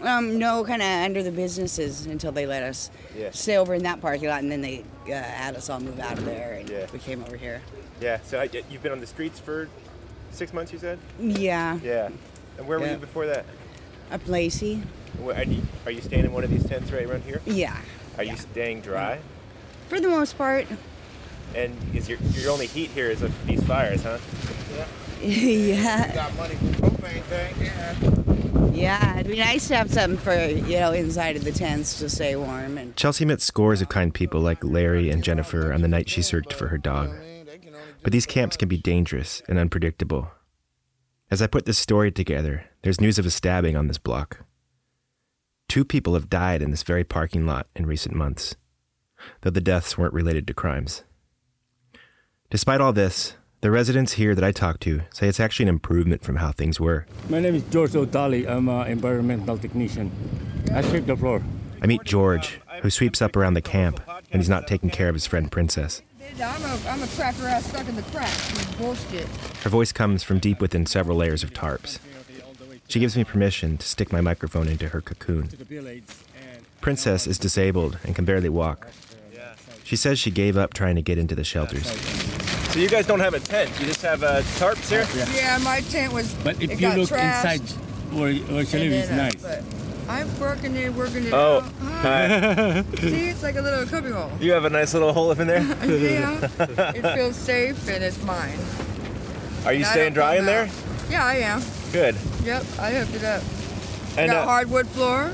Um, 0.03 0.39
no, 0.39 0.65
kind 0.65 0.83
of 0.83 0.89
under 0.89 1.23
the 1.23 1.31
businesses 1.33 2.07
until 2.07 2.33
they 2.33 2.47
let 2.47 2.63
us 2.63 2.91
Yeah. 3.17 3.31
stay 3.33 3.57
over 3.57 3.75
in 3.75 3.83
that 3.85 4.01
parking 4.01 4.29
lot, 4.29 4.43
and 4.43 4.51
then 4.53 4.61
they 4.61 4.85
uh, 5.07 5.13
had 5.13 5.57
us 5.57 5.71
all 5.71 5.81
move 5.81 5.99
out 6.01 6.19
of 6.19 6.25
there, 6.25 6.55
and 6.61 6.69
Yeah. 6.69 6.87
we 6.93 6.99
came 6.99 7.23
over 7.25 7.37
here. 7.37 7.63
Yeah. 8.01 8.19
So 8.25 8.39
I, 8.41 8.49
you've 8.71 8.83
been 8.83 8.93
on 8.93 9.01
the 9.01 9.07
streets 9.07 9.39
for 9.41 9.69
six 10.33 10.53
months, 10.53 10.73
you 10.73 10.79
said? 10.79 10.99
Yeah, 11.19 11.79
Yeah. 11.83 12.11
And 12.59 12.67
where 12.67 12.79
were 12.79 12.91
you 12.91 12.97
before 12.97 13.27
that? 13.27 13.45
up 14.11 14.27
Lacey. 14.29 14.83
Where, 15.21 15.37
are, 15.37 15.43
you, 15.45 15.63
are 15.85 15.91
you 15.91 16.01
staying 16.01 16.25
in 16.27 16.33
one 16.33 16.45
of 16.45 16.51
these 16.51 16.65
tents 16.65 16.93
right 16.93 17.05
around 17.07 17.25
here? 17.25 17.41
Yeah, 17.47 17.77
Are 18.19 18.25
you 18.25 18.37
staying 18.37 18.83
dry? 18.83 19.19
for 19.89 19.99
the 20.01 20.09
most 20.09 20.37
part. 20.37 20.67
And 21.55 21.75
is 21.95 22.09
your 22.09 22.19
your 22.33 22.51
only 22.51 22.67
heat 22.67 22.91
here 22.91 23.09
is 23.09 23.25
these 23.47 23.63
fires, 23.65 24.03
huh? 24.03 24.19
yeah, 25.23 26.09
You 26.09 26.15
Got 26.15 26.37
money 26.37 26.55
for 26.57 26.67
propane 26.91 27.29
tank, 27.29 27.57
yeah. 27.61 27.95
Yeah. 28.77 29.19
It'd 29.19 29.31
be 29.31 29.39
nice 29.39 29.69
to 29.69 29.77
have 29.77 29.91
something 29.91 30.19
for 30.19 30.35
you 30.35 30.79
know 30.79 30.93
inside 30.93 31.37
of 31.37 31.45
the 31.45 31.53
tents 31.53 31.99
to 31.99 32.09
stay 32.09 32.37
warm 32.37 32.79
and. 32.79 32.95
Chelsea 32.97 33.25
met 33.25 33.41
scores 33.41 33.81
of 33.81 33.89
kind 33.89 34.13
people 34.13 34.41
like 34.41 34.63
Larry 34.63 35.11
and 35.11 35.25
Jennifer 35.25 35.73
on 35.73 35.83
the 35.83 35.89
night 35.89 36.09
she 36.09 36.23
searched 36.23 36.53
for 36.53 36.69
her 36.69 36.79
dog. 36.79 37.11
But 38.03 38.13
these 38.13 38.27
camps 38.27 38.57
can 38.57 38.69
be 38.69 38.79
dangerous 38.79 39.43
and 39.49 39.59
unpredictable. 39.59 40.31
As 41.31 41.43
I 41.43 41.49
put 41.49 41.65
this 41.65 41.79
story 41.79 42.13
together, 42.13 42.67
there's 42.83 43.01
news 43.01 43.19
of 43.19 43.27
a 43.27 43.31
stabbing 43.31 43.77
on 43.77 43.89
this 43.89 43.99
block. 43.99 44.45
Two 45.69 45.85
people 45.85 46.15
have 46.15 46.31
died 46.31 46.63
in 46.63 46.71
this 46.71 46.85
very 46.85 47.03
parking 47.03 47.47
lot 47.47 47.67
in 47.75 47.87
recent 47.87 48.15
months, 48.15 48.55
though 49.41 49.51
the 49.51 49.61
deaths 49.61 49.99
weren't 49.99 50.15
related 50.15 50.47
to 50.47 50.55
crimes. 50.55 51.03
Despite 52.51 52.81
all 52.81 52.93
this, 52.93 53.35
the 53.61 53.71
residents 53.71 54.13
here 54.13 54.35
that 54.35 54.45
I 54.45 54.53
talked 54.53 54.83
to 54.83 55.03
say 55.13 55.29
it's 55.29 55.41
actually 55.41 55.65
an 55.65 55.71
improvement 55.71 56.23
from 56.23 56.37
how 56.37 56.53
things 56.53 56.79
were. 56.79 57.07
My 57.29 57.41
name 57.41 57.55
is 57.55 57.63
George 57.65 57.97
O'Dally. 57.97 58.47
I'm 58.47 58.69
an 58.69 58.87
environmental 58.89 59.59
technician. 59.59 60.11
I 60.73 60.83
sweep 60.83 61.07
the 61.07 61.17
floor. 61.17 61.43
I 61.83 61.87
meet 61.87 62.05
George, 62.05 62.61
who 62.83 62.91
sweeps 62.91 63.21
up 63.21 63.37
around 63.37 63.55
the 63.55 63.63
camp 63.63 64.01
when 64.31 64.41
he's 64.41 64.49
not 64.49 64.67
taking 64.67 64.91
care 64.91 65.09
of 65.09 65.15
his 65.15 65.27
friend 65.27 65.51
Princess. 65.51 66.03
I'm 66.35 66.63
a, 66.63 66.89
I'm 66.89 67.03
a 67.03 67.07
cracker 67.09 67.47
ass 67.47 67.67
stuck 67.67 67.89
in 67.89 67.97
the 67.97 68.03
crack. 68.03 68.31
Bullshit. 68.79 69.27
Her 69.63 69.71
voice 69.71 69.93
comes 69.93 70.23
from 70.23 70.39
deep 70.39 70.61
within 70.61 70.85
several 70.85 71.17
layers 71.17 71.43
of 71.43 71.53
tarps. 71.53 71.99
She 72.89 73.01
gives 73.01 73.17
me 73.17 73.25
permission 73.25 73.79
to 73.79 73.87
stick 73.87 74.13
my 74.13 74.21
microphone 74.21 74.69
into 74.69 74.89
her 74.89 75.01
cocoon. 75.01 75.49
To 75.49 75.57
the 75.57 75.65
village 75.65 76.05
and 76.41 76.65
Princess 76.81 77.27
is 77.27 77.39
disabled 77.39 77.99
and 78.05 78.15
can 78.15 78.25
barely 78.25 78.49
walk. 78.49 78.89
She 79.83 79.97
says 79.97 80.19
she 80.19 80.31
gave 80.31 80.57
up 80.57 80.75
trying 80.75 80.97
to 80.97 81.03
get 81.03 81.17
into 81.17 81.35
the 81.35 81.45
shelters. 81.45 81.87
So 82.77 82.83
you 82.83 82.91
guys 82.91 83.07
don't 83.07 83.21
have 83.21 83.33
a 83.33 83.41
tent, 83.41 83.71
you 83.81 83.87
just 83.87 84.03
have 84.03 84.23
uh, 84.23 84.43
tarps 84.59 84.91
here? 84.91 85.07
Yeah, 85.35 85.57
my 85.65 85.81
tent 85.81 86.13
was. 86.13 86.35
But 86.45 86.57
if 86.63 86.73
it 86.73 86.75
you 86.75 86.81
got 86.83 86.99
look 86.99 87.09
trashed, 87.09 87.55
inside 87.55 88.15
where, 88.15 88.35
where 88.35 88.67
she 88.67 88.83
and 88.83 88.91
lives, 88.91 89.09
it's 89.09 89.13
uh, 89.13 89.17
nice. 89.17 89.35
But 89.37 90.11
I'm 90.11 90.39
working 90.39 90.77
it, 90.77 90.93
working 90.93 91.25
it 91.25 91.33
Oh, 91.33 91.61
out. 91.61 91.73
Hi. 91.81 92.83
See, 92.99 93.29
it's 93.29 93.43
like 93.43 93.57
a 93.57 93.63
little 93.63 93.87
cubby 93.87 94.11
hole. 94.11 94.31
You 94.41 94.53
have 94.53 94.67
a 94.67 94.69
nice 94.69 94.93
little 94.93 95.15
hole 95.15 95.31
up 95.31 95.39
in 95.39 95.47
there? 95.47 95.63
yeah, 95.87 96.51
it 96.59 97.15
feels 97.17 97.37
safe 97.37 97.89
and 97.89 98.05
it's 98.05 98.23
mine. 98.25 98.59
Are 99.65 99.73
you 99.73 99.79
And 99.79 99.87
staying 99.87 100.13
dry 100.13 100.37
come 100.37 100.41
in 100.41 100.45
there? 100.45 100.69
Yeah, 101.09 101.25
I 101.25 101.37
am. 101.37 101.63
Good. 101.93 102.15
Yep, 102.45 102.63
I 102.79 102.91
hooked 102.93 103.15
it 103.15 103.25
up. 103.25 103.43
And 104.19 104.31
got 104.31 104.43
uh, 104.43 104.45
hardwood 104.45 104.87
floor. 104.89 105.33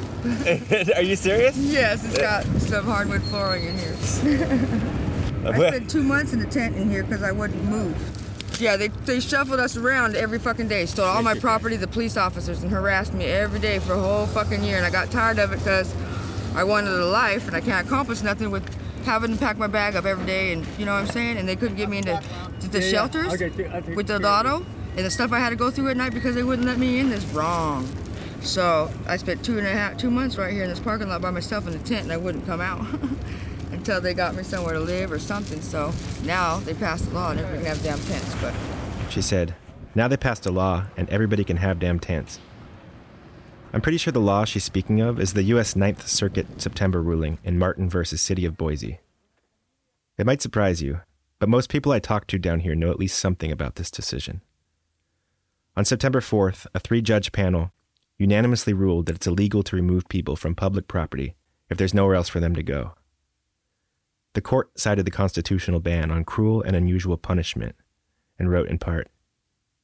are 0.95 1.03
you 1.03 1.17
serious? 1.17 1.57
Yes, 1.57 2.05
it's 2.05 2.19
got 2.19 2.45
some 2.61 2.85
hardwood 2.85 3.23
flooring 3.25 3.65
in 3.65 3.79
here. 3.79 5.09
I 5.45 5.57
spent 5.69 5.91
two 5.91 6.03
months 6.03 6.33
in 6.33 6.41
a 6.41 6.47
tent 6.47 6.77
in 6.77 6.91
here 6.91 7.03
because 7.03 7.23
I 7.23 7.33
wouldn't 7.33 7.63
move. 7.65 7.97
Yeah, 8.61 8.77
they, 8.77 8.89
they 8.89 9.19
shuffled 9.19 9.59
us 9.59 9.77
around 9.77 10.15
every 10.15 10.39
fucking 10.39 10.69
day, 10.69 10.87
stole 10.87 11.07
all 11.07 11.23
my 11.23 11.35
property, 11.39 11.77
the 11.77 11.89
police 11.89 12.17
officers, 12.17 12.63
and 12.63 12.71
harassed 12.71 13.13
me 13.15 13.25
every 13.25 13.59
day 13.59 13.79
for 13.81 13.95
a 13.95 13.99
whole 13.99 14.27
fucking 14.27 14.63
year. 14.63 14.77
And 14.77 14.87
I 14.87 14.91
got 14.91 15.11
tired 15.11 15.39
of 15.39 15.53
it 15.53 15.59
because 15.59 15.93
I 16.55 16.63
wanted 16.65 16.93
a 16.93 17.07
life 17.07 17.47
and 17.49 17.57
I 17.57 17.61
can't 17.61 17.85
accomplish 17.87 18.23
nothing 18.23 18.51
with 18.51 18.63
having 19.05 19.33
to 19.33 19.39
pack 19.39 19.57
my 19.59 19.67
bag 19.67 19.97
up 19.97 20.05
every 20.05 20.27
day 20.27 20.53
and 20.53 20.65
you 20.79 20.85
know 20.87 20.93
what 20.93 21.01
I'm 21.01 21.07
saying? 21.09 21.39
And 21.39 21.49
they 21.49 21.57
couldn't 21.57 21.77
get 21.77 21.89
me 21.89 21.99
into 21.99 22.23
to 22.61 22.69
the 22.69 22.79
Yeah, 22.79 22.85
yeah. 22.85 22.91
shelters 22.93 23.33
Okay, 23.35 23.51
th- 23.51 23.71
I 23.71 23.81
think- 23.81 23.97
with 23.97 24.07
the 24.07 24.21
lotto 24.21 24.65
and 24.97 25.05
the 25.05 25.11
stuff 25.11 25.33
I 25.33 25.41
had 25.41 25.51
to 25.51 25.57
go 25.57 25.71
through 25.73 25.89
at 25.89 25.97
night 25.97 26.15
because 26.15 26.37
they 26.37 26.45
wouldn't 26.45 26.69
let 26.69 26.79
me 26.79 27.01
in 27.01 27.11
is 27.11 27.25
wrong. 27.27 27.89
So 28.43 28.91
I 29.09 29.17
spent 29.17 29.45
two 29.45 29.59
and 29.59 29.67
a 29.67 29.71
half, 29.71 29.97
two 29.97 30.11
months 30.11 30.37
right 30.37 30.53
here 30.53 30.63
in 30.63 30.71
this 30.71 30.79
parking 30.79 31.09
lot 31.09 31.21
by 31.23 31.31
myself 31.31 31.67
in 31.67 31.73
the 31.73 31.79
tent, 31.81 32.03
and 32.05 32.13
I 32.13 32.17
wouldn't 32.17 32.45
come 32.47 32.61
out 32.61 32.85
until 33.83 34.01
they 34.01 34.15
got 34.15 34.37
me 34.37 34.45
somewhere 34.45 34.75
to 34.75 34.81
live 34.81 35.11
or 35.11 35.19
something. 35.19 35.61
So 35.61 35.93
now 36.23 36.59
they 36.59 36.73
passed 36.73 37.09
the 37.09 37.15
law 37.17 37.33
and 37.33 37.41
everybody 37.41 37.65
can 37.65 37.67
have 37.67 37.83
damn 37.83 37.99
tents. 37.99 38.35
But 38.41 38.55
She 39.11 39.21
said, 39.21 39.57
Now 39.97 40.07
they 40.07 40.17
passed 40.17 40.47
a 40.47 40.53
law 40.53 40.85
and 40.97 41.11
everybody 41.11 41.43
can 41.43 41.57
have 41.57 41.81
damn 41.81 41.99
tents. 41.99 42.39
I'm 43.73 43.81
pretty 43.81 43.99
sure 43.99 44.13
the 44.13 44.21
law 44.21 44.45
she's 44.45 44.63
speaking 44.63 45.01
of 45.01 45.19
is 45.19 45.33
the 45.33 45.43
U.S. 45.55 45.75
Ninth 45.75 46.07
Circuit 46.07 46.63
September 46.63 47.03
ruling 47.03 47.39
in 47.43 47.59
Martin 47.59 47.91
versus 47.91 48.23
City 48.23 48.45
of 48.45 48.57
Boise. 48.57 49.01
It 50.17 50.27
might 50.27 50.43
surprise 50.43 50.81
you, 50.81 51.01
but 51.41 51.49
most 51.49 51.69
people 51.69 51.91
I 51.91 51.99
talk 51.99 52.29
to 52.29 52.39
down 52.39 52.61
here 52.61 52.77
know 52.77 52.93
at 52.93 53.01
least 53.01 53.19
something 53.19 53.51
about 53.51 53.75
this 53.75 53.91
decision. 53.91 54.43
On 55.77 55.85
September 55.85 56.21
4th, 56.21 56.69
a 56.73 56.79
three 56.79 57.03
judge 57.03 57.33
panel 57.33 57.73
unanimously 58.17 58.75
ruled 58.75 59.07
that 59.07 59.17
it's 59.17 59.27
illegal 59.27 59.65
to 59.65 59.75
remove 59.75 60.09
people 60.09 60.37
from 60.37 60.55
public 60.55 60.87
property 60.87 61.35
if 61.69 61.79
there's 61.79 61.95
nowhere 61.95 62.15
else 62.15 62.29
for 62.29 62.39
them 62.39 62.55
to 62.55 62.63
go. 62.63 62.93
The 64.35 64.41
court 64.41 64.79
cited 64.79 65.05
the 65.05 65.11
constitutional 65.11 65.81
ban 65.81 66.11
on 66.11 66.25
cruel 66.25 66.63
and 66.63 66.75
unusual 66.75 67.19
punishment 67.19 67.75
and 68.39 68.51
wrote 68.51 68.69
in 68.69 68.79
part 68.79 69.11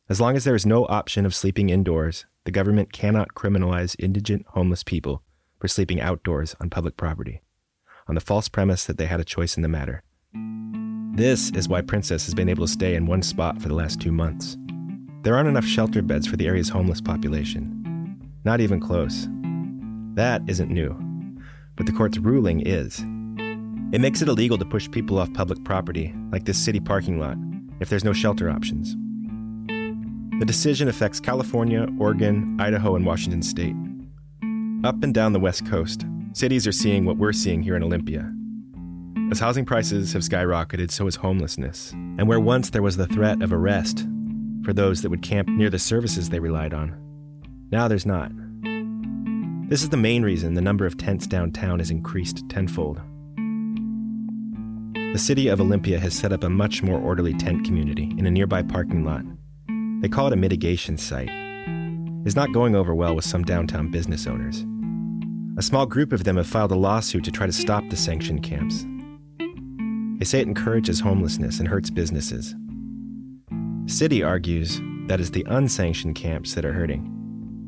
As 0.08 0.20
long 0.20 0.36
as 0.36 0.44
there 0.44 0.54
is 0.54 0.64
no 0.64 0.86
option 0.86 1.26
of 1.26 1.34
sleeping 1.34 1.68
indoors, 1.68 2.24
the 2.44 2.50
government 2.50 2.92
cannot 2.92 3.34
criminalize 3.34 3.94
indigent 3.98 4.46
homeless 4.48 4.82
people 4.82 5.22
for 5.60 5.68
sleeping 5.68 6.00
outdoors 6.00 6.56
on 6.60 6.70
public 6.70 6.96
property, 6.96 7.42
on 8.06 8.14
the 8.14 8.22
false 8.22 8.48
premise 8.48 8.86
that 8.86 8.96
they 8.96 9.06
had 9.06 9.20
a 9.20 9.24
choice 9.24 9.56
in 9.56 9.62
the 9.62 9.68
matter. 9.68 10.02
This 11.14 11.50
is 11.50 11.68
why 11.68 11.82
Princess 11.82 12.24
has 12.24 12.34
been 12.34 12.48
able 12.48 12.64
to 12.64 12.72
stay 12.72 12.94
in 12.94 13.06
one 13.06 13.22
spot 13.22 13.60
for 13.60 13.68
the 13.68 13.74
last 13.74 14.00
two 14.00 14.12
months. 14.12 14.56
There 15.24 15.36
aren't 15.36 15.48
enough 15.48 15.66
shelter 15.66 16.00
beds 16.00 16.26
for 16.26 16.36
the 16.36 16.46
area's 16.46 16.68
homeless 16.70 17.00
population. 17.02 18.22
Not 18.44 18.60
even 18.60 18.80
close. 18.80 19.28
That 20.14 20.42
isn't 20.46 20.70
new. 20.70 20.96
But 21.76 21.86
the 21.86 21.92
court's 21.92 22.18
ruling 22.18 22.66
is. 22.66 23.04
It 23.90 24.02
makes 24.02 24.20
it 24.20 24.28
illegal 24.28 24.58
to 24.58 24.66
push 24.66 24.90
people 24.90 25.18
off 25.18 25.32
public 25.32 25.64
property, 25.64 26.14
like 26.30 26.44
this 26.44 26.62
city 26.62 26.78
parking 26.78 27.18
lot, 27.18 27.38
if 27.80 27.88
there's 27.88 28.04
no 28.04 28.12
shelter 28.12 28.50
options. 28.50 28.94
The 30.38 30.44
decision 30.44 30.88
affects 30.88 31.20
California, 31.20 31.88
Oregon, 31.98 32.54
Idaho, 32.60 32.96
and 32.96 33.06
Washington 33.06 33.40
state. 33.40 33.74
Up 34.84 35.02
and 35.02 35.14
down 35.14 35.32
the 35.32 35.40
West 35.40 35.64
Coast, 35.66 36.04
cities 36.34 36.66
are 36.66 36.72
seeing 36.72 37.06
what 37.06 37.16
we're 37.16 37.32
seeing 37.32 37.62
here 37.62 37.76
in 37.76 37.82
Olympia. 37.82 38.30
As 39.30 39.40
housing 39.40 39.64
prices 39.64 40.12
have 40.12 40.22
skyrocketed, 40.22 40.90
so 40.90 41.06
has 41.06 41.16
homelessness. 41.16 41.92
And 41.92 42.28
where 42.28 42.40
once 42.40 42.68
there 42.68 42.82
was 42.82 42.98
the 42.98 43.06
threat 43.06 43.42
of 43.42 43.54
arrest 43.54 44.06
for 44.64 44.74
those 44.74 45.00
that 45.00 45.08
would 45.08 45.22
camp 45.22 45.48
near 45.48 45.70
the 45.70 45.78
services 45.78 46.28
they 46.28 46.40
relied 46.40 46.74
on, 46.74 46.94
now 47.72 47.88
there's 47.88 48.06
not. 48.06 48.32
This 49.70 49.82
is 49.82 49.88
the 49.88 49.96
main 49.96 50.22
reason 50.22 50.52
the 50.52 50.60
number 50.60 50.84
of 50.84 50.98
tents 50.98 51.26
downtown 51.26 51.78
has 51.78 51.90
increased 51.90 52.46
tenfold. 52.50 53.00
The 55.18 55.24
city 55.24 55.48
of 55.48 55.60
Olympia 55.60 55.98
has 55.98 56.14
set 56.14 56.32
up 56.32 56.44
a 56.44 56.48
much 56.48 56.80
more 56.80 57.00
orderly 57.00 57.34
tent 57.34 57.64
community 57.64 58.14
in 58.16 58.26
a 58.26 58.30
nearby 58.30 58.62
parking 58.62 59.04
lot. 59.04 59.24
They 60.00 60.08
call 60.08 60.28
it 60.28 60.32
a 60.32 60.36
mitigation 60.36 60.96
site. 60.96 61.28
It's 62.24 62.36
not 62.36 62.52
going 62.52 62.76
over 62.76 62.94
well 62.94 63.16
with 63.16 63.24
some 63.24 63.42
downtown 63.42 63.90
business 63.90 64.28
owners. 64.28 64.64
A 65.58 65.62
small 65.62 65.86
group 65.86 66.12
of 66.12 66.22
them 66.22 66.36
have 66.36 66.46
filed 66.46 66.70
a 66.70 66.76
lawsuit 66.76 67.24
to 67.24 67.32
try 67.32 67.46
to 67.46 67.52
stop 67.52 67.82
the 67.90 67.96
sanctioned 67.96 68.44
camps. 68.44 68.86
They 70.20 70.24
say 70.24 70.38
it 70.38 70.46
encourages 70.46 71.00
homelessness 71.00 71.58
and 71.58 71.66
hurts 71.66 71.90
businesses. 71.90 72.54
City 73.86 74.22
argues 74.22 74.80
that 75.08 75.18
it's 75.18 75.30
the 75.30 75.44
unsanctioned 75.48 76.14
camps 76.14 76.54
that 76.54 76.64
are 76.64 76.74
hurting, 76.74 77.00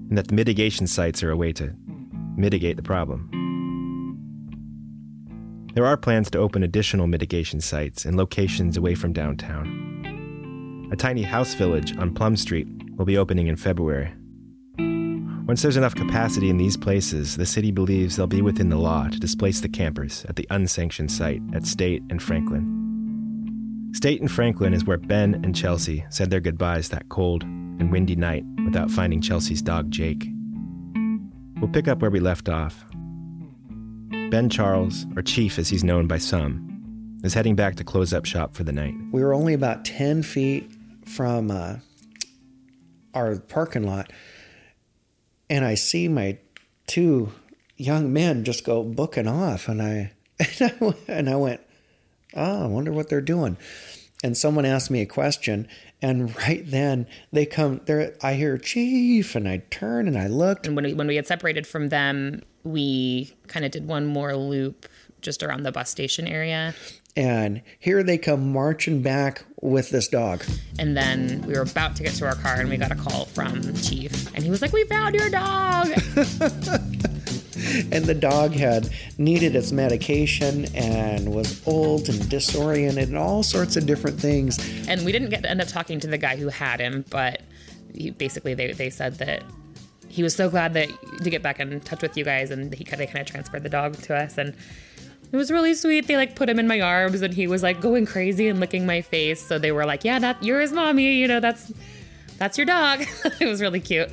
and 0.09 0.17
that 0.17 0.29
the 0.29 0.35
mitigation 0.35 0.87
sites 0.87 1.21
are 1.25 1.33
a 1.33 1.37
way 1.37 1.53
to 1.55 1.75
mitigate 2.37 2.77
the 2.77 2.83
problem. 2.85 3.29
There 5.75 5.87
are 5.87 5.97
plans 5.97 6.31
to 6.31 6.39
open 6.39 6.65
additional 6.65 7.07
mitigation 7.07 7.61
sites 7.61 8.05
in 8.05 8.17
locations 8.17 8.77
away 8.77 8.97
from 8.97 9.13
downtown. 9.13 10.89
A 10.93 10.97
tiny 10.97 11.23
house 11.23 11.55
village 11.55 11.97
on 11.97 12.13
Plum 12.13 12.37
Street 12.37 12.67
will 12.97 13.05
be 13.05 13.17
opening 13.17 13.47
in 13.47 13.55
February. 13.57 14.13
Once 15.47 15.63
there's 15.63 15.77
enough 15.77 15.95
capacity 15.95 16.51
in 16.51 16.57
these 16.57 16.77
places, 16.77 17.37
the 17.37 17.47
city 17.47 17.71
believes 17.71 18.17
they'll 18.17 18.27
be 18.27 18.43
within 18.43 18.69
the 18.69 18.77
law 18.77 19.09
to 19.09 19.21
displace 19.21 19.61
the 19.61 19.69
campers 19.69 20.25
at 20.29 20.37
the 20.37 20.47
unsanctioned 20.51 21.11
site 21.11 21.43
at 21.55 21.67
State 21.67 22.03
and 22.11 22.21
Franklin. 22.23 23.91
State 23.93 24.21
and 24.21 24.31
Franklin 24.31 24.75
is 24.75 24.85
where 24.85 24.99
Ben 24.99 25.35
and 25.45 25.55
Chelsea 25.55 26.05
said 26.11 26.31
their 26.31 26.41
goodbyes 26.41 26.89
that 26.89 27.09
cold 27.09 27.43
and 27.43 27.93
windy 27.93 28.17
night 28.17 28.45
without 28.65 28.91
finding 28.91 29.21
Chelsea's 29.21 29.63
dog 29.63 29.91
Jake. 29.91 30.29
We'll 31.61 31.71
pick 31.71 31.89
up 31.89 32.01
where 32.01 32.11
we 32.11 32.21
left 32.21 32.49
off. 32.49 32.85
Ben 34.31 34.49
Charles, 34.49 35.07
or 35.17 35.23
Chief 35.23 35.59
as 35.59 35.69
he's 35.69 35.83
known 35.83 36.07
by 36.07 36.19
some, 36.19 37.19
is 37.25 37.35
heading 37.35 37.57
back 37.57 37.75
to 37.75 37.85
close 37.85 38.13
up 38.15 38.25
shop 38.25 38.55
for 38.55 38.63
the 38.63 38.71
night. 38.71 38.95
We 39.11 39.25
were 39.25 39.35
only 39.35 39.55
about 39.55 39.85
10 39.85 40.23
feet 40.23 40.71
from 41.05 41.51
uh, 41.51 41.79
our 43.13 43.41
parking 43.41 43.83
lot, 43.83 44.13
and 45.51 45.65
I 45.65 45.75
see 45.75 46.07
my 46.07 46.39
two 46.87 47.33
young 47.77 48.13
men 48.13 48.45
just 48.45 48.65
go 48.65 48.85
booking 48.85 49.27
off, 49.27 49.69
and 49.69 49.83
I 49.83 50.13
and 50.61 50.73
I, 50.81 50.95
and 51.09 51.29
I 51.29 51.35
went, 51.35 51.61
oh, 52.35 52.65
I 52.65 52.67
wonder 52.67 52.93
what 52.93 53.09
they're 53.09 53.21
doing. 53.21 53.57
And 54.23 54.37
someone 54.37 54.65
asked 54.65 54.93
me 54.93 55.01
a 55.01 55.07
question, 55.07 55.67
and 56.01 56.37
right 56.47 56.63
then 56.65 57.09
they 57.33 57.47
come 57.47 57.81
there. 57.87 58.15
I 58.23 58.35
hear 58.35 58.59
chief, 58.59 59.35
and 59.35 59.49
I 59.49 59.65
turn 59.71 60.07
and 60.07 60.17
I 60.17 60.29
looked. 60.29 60.69
And 60.69 60.77
when 60.77 60.85
we, 60.85 60.95
when 60.95 61.09
we 61.09 61.17
had 61.17 61.27
separated 61.27 61.67
from 61.67 61.89
them, 61.89 62.43
we 62.65 63.35
kind 63.47 63.65
of 63.65 63.71
did 63.71 63.87
one 63.87 64.07
more 64.07 64.37
loop 64.37 64.87
just 65.21 65.43
around 65.43 65.63
the 65.63 65.73
bus 65.73 65.91
station 65.91 66.27
area. 66.27 66.75
And 67.17 67.63
here 67.79 68.03
they 68.03 68.19
come 68.19 68.53
marching 68.53 69.03
back 69.03 69.45
with 69.61 69.91
this 69.91 70.09
dog. 70.09 70.45
And 70.79 70.97
then 70.97 71.43
we 71.47 71.55
were 71.55 71.63
about 71.63 71.97
to 71.97 72.03
get 72.03 72.15
to 72.15 72.27
our 72.27 72.37
car, 72.37 72.61
and 72.61 72.71
we 72.71 72.77
got 72.77 72.93
a 72.93 72.97
call 72.97 73.25
from 73.27 73.75
Chief, 73.75 74.33
and 74.35 74.45
he 74.45 74.51
was 74.51 74.63
like, 74.63 74.73
"We 74.73 74.85
found 74.85 75.17
your 75.17 75.29
dog." 75.29 75.89
and 77.93 78.05
the 78.05 78.17
dog 78.19 78.53
had 78.53 78.91
needed 79.19 79.57
its 79.57 79.73
medication 79.73 80.67
and 80.75 81.35
was 81.35 81.67
old 81.67 82.09
and 82.09 82.29
disoriented 82.29 83.09
and 83.09 83.19
all 83.19 83.43
sorts 83.43 83.77
of 83.77 83.87
different 83.87 84.21
things. 84.21 84.59
And 84.89 85.05
we 85.05 85.13
didn't 85.13 85.31
get 85.31 85.43
to 85.43 85.51
end 85.51 85.61
up 85.61 85.69
talking 85.69 86.01
to 86.01 86.07
the 86.07 86.19
guy 86.19 86.37
who 86.37 86.49
had 86.49 86.81
him, 86.81 87.05
but 87.11 87.43
he, 87.93 88.11
basically 88.11 88.55
they, 88.55 88.73
they 88.73 88.91
said 88.91 89.19
that 89.19 89.43
he 90.11 90.23
was 90.25 90.35
so 90.35 90.51
glad 90.51 90.75
that 90.75 90.89
to 91.23 91.31
get 91.31 91.43
back 91.43 91.61
in 91.61 91.81
touch 91.81 92.03
with 92.03 92.17
you 92.17 92.25
guys, 92.25 92.51
and 92.51 92.75
he 92.75 92.85
they 92.85 93.07
kind 93.07 93.21
of 93.21 93.27
transferred 93.27 93.63
the 93.63 93.69
dog 93.69 93.97
to 94.03 94.17
us, 94.17 94.37
and 94.37 94.55
it 95.33 95.37
was 95.37 95.53
really 95.53 95.75
sweet. 95.75 96.09
They 96.09 96.17
like 96.17 96.35
put 96.35 96.49
him 96.49 96.59
in 96.59 96.67
my 96.67 96.81
arms, 96.81 97.23
and 97.23 97.33
he 97.33 97.47
was 97.47 97.63
like 97.63 97.81
going 97.81 98.07
crazy 98.07 98.49
and 98.49 98.59
licking 98.59 98.85
my 98.85 99.03
face. 99.03 99.41
So 99.47 99.59
they 99.59 99.71
were 99.71 99.87
like, 99.87 100.05
"Yeah, 100.05 100.19
that 100.19 100.43
you're 100.43 100.61
his 100.61 100.73
mommy. 100.73 101.15
You 101.15 101.29
know, 101.29 101.39
that's 101.39 101.73
that's 102.39 102.59
your 102.59 102.67
dog." 102.67 103.03
it 103.41 103.47
was 103.47 103.61
really 103.61 103.81
cute. 103.81 104.11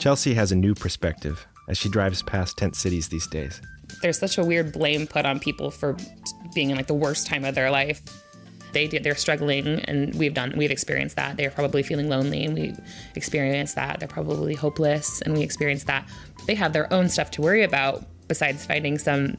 Chelsea 0.00 0.34
has 0.34 0.50
a 0.50 0.56
new 0.56 0.74
perspective 0.74 1.46
as 1.68 1.78
she 1.78 1.88
drives 1.88 2.24
past 2.24 2.58
tent 2.58 2.74
cities 2.74 3.08
these 3.08 3.28
days. 3.28 3.60
There's 4.02 4.18
such 4.18 4.36
a 4.36 4.44
weird 4.44 4.72
blame 4.72 5.06
put 5.06 5.24
on 5.24 5.38
people 5.38 5.70
for 5.70 5.96
being 6.52 6.70
in 6.70 6.76
like 6.76 6.88
the 6.88 6.94
worst 6.94 7.28
time 7.28 7.44
of 7.44 7.54
their 7.54 7.70
life. 7.70 8.02
They 8.72 8.86
they're 8.86 9.14
struggling, 9.14 9.66
and 9.84 10.14
we've 10.14 10.34
done 10.34 10.54
we've 10.56 10.70
experienced 10.70 11.16
that. 11.16 11.36
They're 11.36 11.50
probably 11.50 11.82
feeling 11.82 12.08
lonely, 12.08 12.44
and 12.44 12.54
we 12.54 12.74
experienced 13.14 13.74
that. 13.76 13.98
They're 14.00 14.08
probably 14.08 14.54
hopeless, 14.54 15.20
and 15.22 15.34
we 15.34 15.42
experienced 15.42 15.86
that. 15.86 16.08
They 16.46 16.54
have 16.54 16.72
their 16.72 16.92
own 16.92 17.08
stuff 17.08 17.30
to 17.32 17.42
worry 17.42 17.62
about 17.62 18.04
besides 18.28 18.64
finding 18.64 18.98
some, 18.98 19.36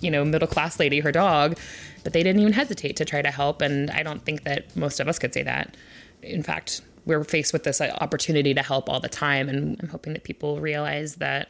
you 0.00 0.10
know, 0.10 0.24
middle 0.24 0.48
class 0.48 0.78
lady 0.78 1.00
her 1.00 1.12
dog. 1.12 1.58
But 2.04 2.12
they 2.12 2.22
didn't 2.22 2.40
even 2.40 2.52
hesitate 2.52 2.96
to 2.96 3.04
try 3.04 3.22
to 3.22 3.30
help, 3.30 3.60
and 3.60 3.90
I 3.90 4.02
don't 4.02 4.24
think 4.24 4.44
that 4.44 4.74
most 4.76 5.00
of 5.00 5.08
us 5.08 5.18
could 5.18 5.34
say 5.34 5.42
that. 5.42 5.76
In 6.22 6.42
fact, 6.42 6.80
we're 7.06 7.24
faced 7.24 7.52
with 7.52 7.64
this 7.64 7.80
uh, 7.80 7.96
opportunity 8.00 8.54
to 8.54 8.62
help 8.62 8.88
all 8.88 9.00
the 9.00 9.08
time, 9.08 9.48
and 9.48 9.78
I'm 9.82 9.88
hoping 9.88 10.12
that 10.12 10.24
people 10.24 10.60
realize 10.60 11.16
that 11.16 11.48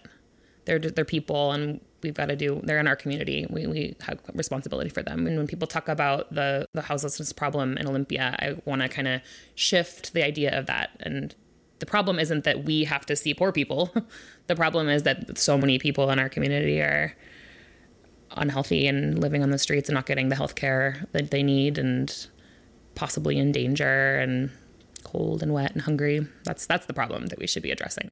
they're 0.65 0.79
they're 0.79 1.05
people, 1.05 1.53
and 1.53 1.81
we've 2.03 2.15
got 2.15 2.27
to 2.27 2.37
do. 2.37 2.61
They're 2.65 2.79
in 2.79 2.87
our 2.87 2.97
community. 2.97 3.47
We 3.51 3.67
we 3.67 3.97
have 4.03 4.21
responsibility 4.35 4.91
for 4.91 5.03
them. 5.03 5.27
And 5.27 5.37
when 5.37 5.47
people 5.47 5.67
talk 5.67 5.89
about 5.89 6.33
the 6.33 6.67
the 6.75 6.83
houselessness 6.83 7.33
problem 7.33 7.77
in 7.77 7.87
Olympia, 7.87 8.37
I 8.39 8.57
want 8.65 8.83
to 8.83 8.89
kind 8.89 9.09
of 9.09 9.21
shift 9.55 10.13
the 10.13 10.25
idea 10.25 10.59
of 10.59 10.67
that. 10.67 10.91
And 11.01 11.35
the 11.79 11.87
problem 11.87 12.19
isn't 12.19 12.45
that 12.45 12.65
we 12.65 12.85
have 12.85 13.07
to 13.07 13.17
see 13.17 13.35
poor 13.35 13.53
people. 13.53 13.93
the 14.47 14.57
problem 14.57 14.89
is 14.89 15.05
that 15.05 15.39
so 15.39 15.57
many 15.57 15.79
people 15.79 16.11
in 16.11 16.19
our 16.19 16.29
community 16.29 16.81
are 16.81 17.15
unhealthy 18.33 18.87
and 18.87 19.19
living 19.19 19.43
on 19.43 19.51
the 19.51 19.59
streets 19.59 19.89
and 19.89 19.95
not 19.95 20.07
getting 20.07 20.29
the 20.29 20.37
health 20.37 20.55
care 20.55 21.07
that 21.13 21.31
they 21.31 21.43
need 21.43 21.79
and 21.79 22.27
possibly 22.95 23.39
in 23.39 23.53
danger 23.53 24.19
and 24.19 24.51
cold 25.05 25.43
and 25.43 25.53
wet 25.53 25.73
and 25.73 25.83
hungry. 25.83 26.27
That's 26.45 26.67
that's 26.67 26.87
the 26.87 26.95
problem 26.95 27.27
that 27.27 27.39
we 27.39 27.47
should 27.47 27.63
be 27.63 27.71
addressing. 27.71 28.09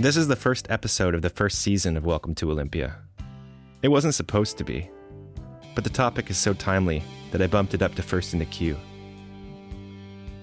This 0.00 0.16
is 0.16 0.28
the 0.28 0.36
first 0.36 0.70
episode 0.70 1.16
of 1.16 1.22
the 1.22 1.28
first 1.28 1.58
season 1.58 1.96
of 1.96 2.06
Welcome 2.06 2.32
to 2.36 2.52
Olympia. 2.52 2.98
It 3.82 3.88
wasn't 3.88 4.14
supposed 4.14 4.56
to 4.58 4.64
be, 4.64 4.88
but 5.74 5.82
the 5.82 5.90
topic 5.90 6.30
is 6.30 6.38
so 6.38 6.54
timely 6.54 7.02
that 7.32 7.42
I 7.42 7.48
bumped 7.48 7.74
it 7.74 7.82
up 7.82 7.96
to 7.96 8.02
first 8.02 8.32
in 8.32 8.38
the 8.38 8.44
queue. 8.44 8.76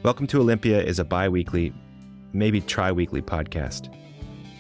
Welcome 0.04 0.28
to 0.28 0.42
Olympia 0.42 0.84
is 0.84 1.00
a 1.00 1.06
bi 1.06 1.30
weekly, 1.30 1.74
maybe 2.34 2.60
tri 2.60 2.92
weekly 2.92 3.22
podcast. 3.22 3.96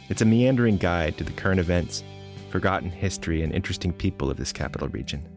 It's 0.07 0.21
a 0.21 0.25
meandering 0.25 0.77
guide 0.77 1.17
to 1.17 1.25
the 1.25 1.33
current 1.33 1.59
events, 1.59 2.01
forgotten 2.49 2.89
history, 2.89 3.41
and 3.41 3.51
interesting 3.51 3.91
people 3.91 4.31
of 4.31 4.37
this 4.37 4.53
capital 4.53 4.87
region. 4.87 5.27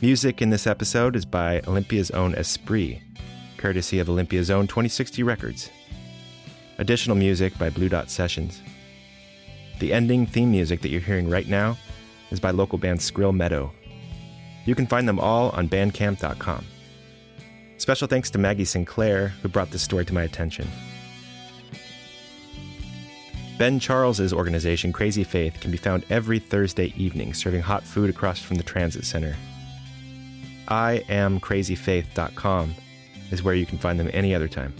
Music 0.00 0.40
in 0.40 0.50
this 0.50 0.68
episode 0.68 1.16
is 1.16 1.24
by 1.24 1.62
Olympia's 1.66 2.12
own 2.12 2.36
Esprit, 2.36 3.00
courtesy 3.56 3.98
of 3.98 4.08
Olympia's 4.08 4.52
own 4.52 4.68
2060 4.68 5.24
Records. 5.24 5.68
Additional 6.78 7.16
music 7.16 7.56
by 7.58 7.70
Blue 7.70 7.88
Dot 7.88 8.10
Sessions. 8.10 8.60
The 9.78 9.92
ending 9.92 10.26
theme 10.26 10.50
music 10.50 10.80
that 10.80 10.88
you're 10.88 11.00
hearing 11.00 11.28
right 11.28 11.46
now 11.46 11.76
is 12.30 12.40
by 12.40 12.50
local 12.50 12.78
band 12.78 12.98
Skrill 12.98 13.34
Meadow. 13.34 13.72
You 14.64 14.74
can 14.74 14.86
find 14.86 15.06
them 15.06 15.20
all 15.20 15.50
on 15.50 15.68
bandcamp.com. 15.68 16.64
Special 17.76 18.08
thanks 18.08 18.30
to 18.30 18.38
Maggie 18.38 18.64
Sinclair, 18.64 19.28
who 19.28 19.48
brought 19.48 19.70
this 19.70 19.82
story 19.82 20.04
to 20.04 20.14
my 20.14 20.22
attention. 20.22 20.68
Ben 23.58 23.78
Charles's 23.78 24.32
organization, 24.32 24.92
Crazy 24.92 25.22
Faith, 25.22 25.60
can 25.60 25.70
be 25.70 25.76
found 25.76 26.04
every 26.10 26.40
Thursday 26.40 26.92
evening 26.96 27.34
serving 27.34 27.62
hot 27.62 27.84
food 27.84 28.10
across 28.10 28.40
from 28.40 28.56
the 28.56 28.64
Transit 28.64 29.04
Center. 29.04 29.36
I 30.66 31.04
am 31.08 31.38
crazyfaith.com 31.38 32.74
is 33.30 33.42
where 33.42 33.54
you 33.54 33.66
can 33.66 33.78
find 33.78 34.00
them 34.00 34.10
any 34.12 34.34
other 34.34 34.48
time. 34.48 34.74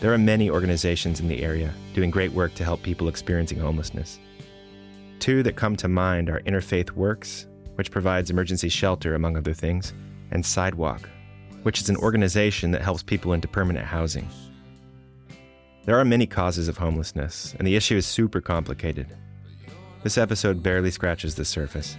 There 0.00 0.14
are 0.14 0.18
many 0.18 0.48
organizations 0.48 1.18
in 1.18 1.26
the 1.26 1.42
area 1.42 1.74
doing 1.92 2.10
great 2.10 2.30
work 2.32 2.54
to 2.54 2.64
help 2.64 2.82
people 2.82 3.08
experiencing 3.08 3.58
homelessness. 3.58 4.20
Two 5.18 5.42
that 5.42 5.56
come 5.56 5.74
to 5.74 5.88
mind 5.88 6.30
are 6.30 6.40
Interfaith 6.42 6.92
Works, 6.92 7.48
which 7.74 7.90
provides 7.90 8.30
emergency 8.30 8.68
shelter, 8.68 9.16
among 9.16 9.36
other 9.36 9.52
things, 9.52 9.92
and 10.30 10.46
Sidewalk, 10.46 11.08
which 11.64 11.80
is 11.80 11.88
an 11.88 11.96
organization 11.96 12.70
that 12.70 12.82
helps 12.82 13.02
people 13.02 13.32
into 13.32 13.48
permanent 13.48 13.86
housing. 13.86 14.28
There 15.84 15.98
are 15.98 16.04
many 16.04 16.28
causes 16.28 16.68
of 16.68 16.78
homelessness, 16.78 17.56
and 17.58 17.66
the 17.66 17.74
issue 17.74 17.96
is 17.96 18.06
super 18.06 18.40
complicated. 18.40 19.08
This 20.04 20.16
episode 20.16 20.62
barely 20.62 20.92
scratches 20.92 21.34
the 21.34 21.44
surface. 21.44 21.96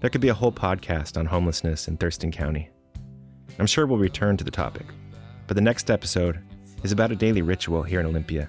There 0.00 0.10
could 0.10 0.20
be 0.20 0.30
a 0.30 0.34
whole 0.34 0.50
podcast 0.50 1.16
on 1.16 1.26
homelessness 1.26 1.86
in 1.86 1.96
Thurston 1.96 2.32
County. 2.32 2.70
I'm 3.60 3.66
sure 3.66 3.86
we'll 3.86 3.98
return 3.98 4.36
to 4.38 4.44
the 4.44 4.50
topic, 4.50 4.86
but 5.46 5.54
the 5.54 5.60
next 5.60 5.92
episode 5.92 6.40
is 6.82 6.92
about 6.92 7.12
a 7.12 7.16
daily 7.16 7.42
ritual 7.42 7.82
here 7.82 8.00
in 8.00 8.06
Olympia 8.06 8.48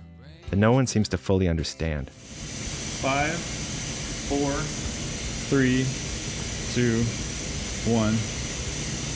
that 0.49 0.57
no 0.57 0.71
one 0.71 0.87
seems 0.87 1.09
to 1.09 1.17
fully 1.17 1.47
understand. 1.47 2.09
Five, 2.09 3.33
four, 4.29 4.51
three, 5.49 5.85
two, 6.73 7.03
one. 7.91 8.15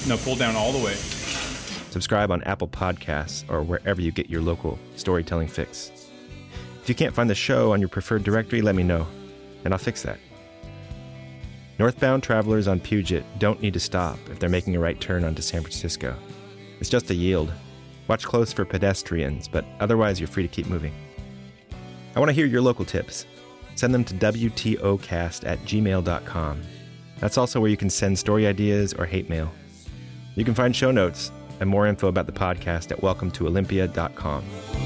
No, 0.07 0.17
pull 0.23 0.35
down 0.35 0.55
all 0.55 0.71
the 0.71 0.83
way. 0.83 0.95
Subscribe 1.91 2.31
on 2.31 2.43
Apple 2.43 2.67
Podcasts 2.67 3.49
or 3.49 3.63
wherever 3.63 4.01
you 4.01 4.11
get 4.11 4.29
your 4.29 4.41
local 4.41 4.77
storytelling 4.95 5.47
fix. 5.47 5.91
If 6.81 6.89
you 6.89 6.95
can't 6.95 7.15
find 7.15 7.29
the 7.29 7.35
show 7.35 7.71
on 7.73 7.79
your 7.79 7.89
preferred 7.89 8.23
directory, 8.23 8.61
let 8.61 8.75
me 8.75 8.83
know, 8.83 9.07
and 9.63 9.73
I'll 9.73 9.77
fix 9.77 10.03
that. 10.03 10.19
Northbound 11.79 12.23
travelers 12.23 12.67
on 12.67 12.79
Puget 12.79 13.23
don't 13.39 13.61
need 13.61 13.73
to 13.73 13.79
stop 13.79 14.17
if 14.29 14.39
they're 14.39 14.49
making 14.49 14.75
a 14.75 14.79
right 14.79 14.99
turn 14.99 15.23
onto 15.23 15.41
San 15.41 15.61
Francisco. 15.61 16.15
It's 16.79 16.89
just 16.89 17.09
a 17.09 17.15
yield. 17.15 17.51
Watch 18.07 18.25
close 18.25 18.53
for 18.53 18.65
pedestrians, 18.65 19.47
but 19.47 19.65
otherwise 19.79 20.19
you're 20.19 20.27
free 20.27 20.43
to 20.43 20.49
keep 20.49 20.67
moving. 20.67 20.93
I 22.15 22.19
want 22.19 22.29
to 22.29 22.33
hear 22.33 22.45
your 22.45 22.61
local 22.61 22.85
tips. 22.85 23.25
Send 23.75 23.93
them 23.93 24.03
to 24.05 24.13
WTOcast 24.13 25.45
at 25.45 25.59
gmail.com. 25.59 26.61
That's 27.19 27.37
also 27.37 27.59
where 27.59 27.69
you 27.69 27.77
can 27.77 27.89
send 27.89 28.17
story 28.17 28.47
ideas 28.47 28.93
or 28.93 29.05
hate 29.05 29.29
mail. 29.29 29.51
You 30.35 30.45
can 30.45 30.53
find 30.53 30.75
show 30.75 30.91
notes 30.91 31.31
and 31.59 31.69
more 31.69 31.87
info 31.87 32.07
about 32.07 32.25
the 32.25 32.31
podcast 32.31 32.91
at 32.91 33.01
welcome 33.01 33.31
to 33.31 33.45
welcometoolympia.com. 33.45 34.84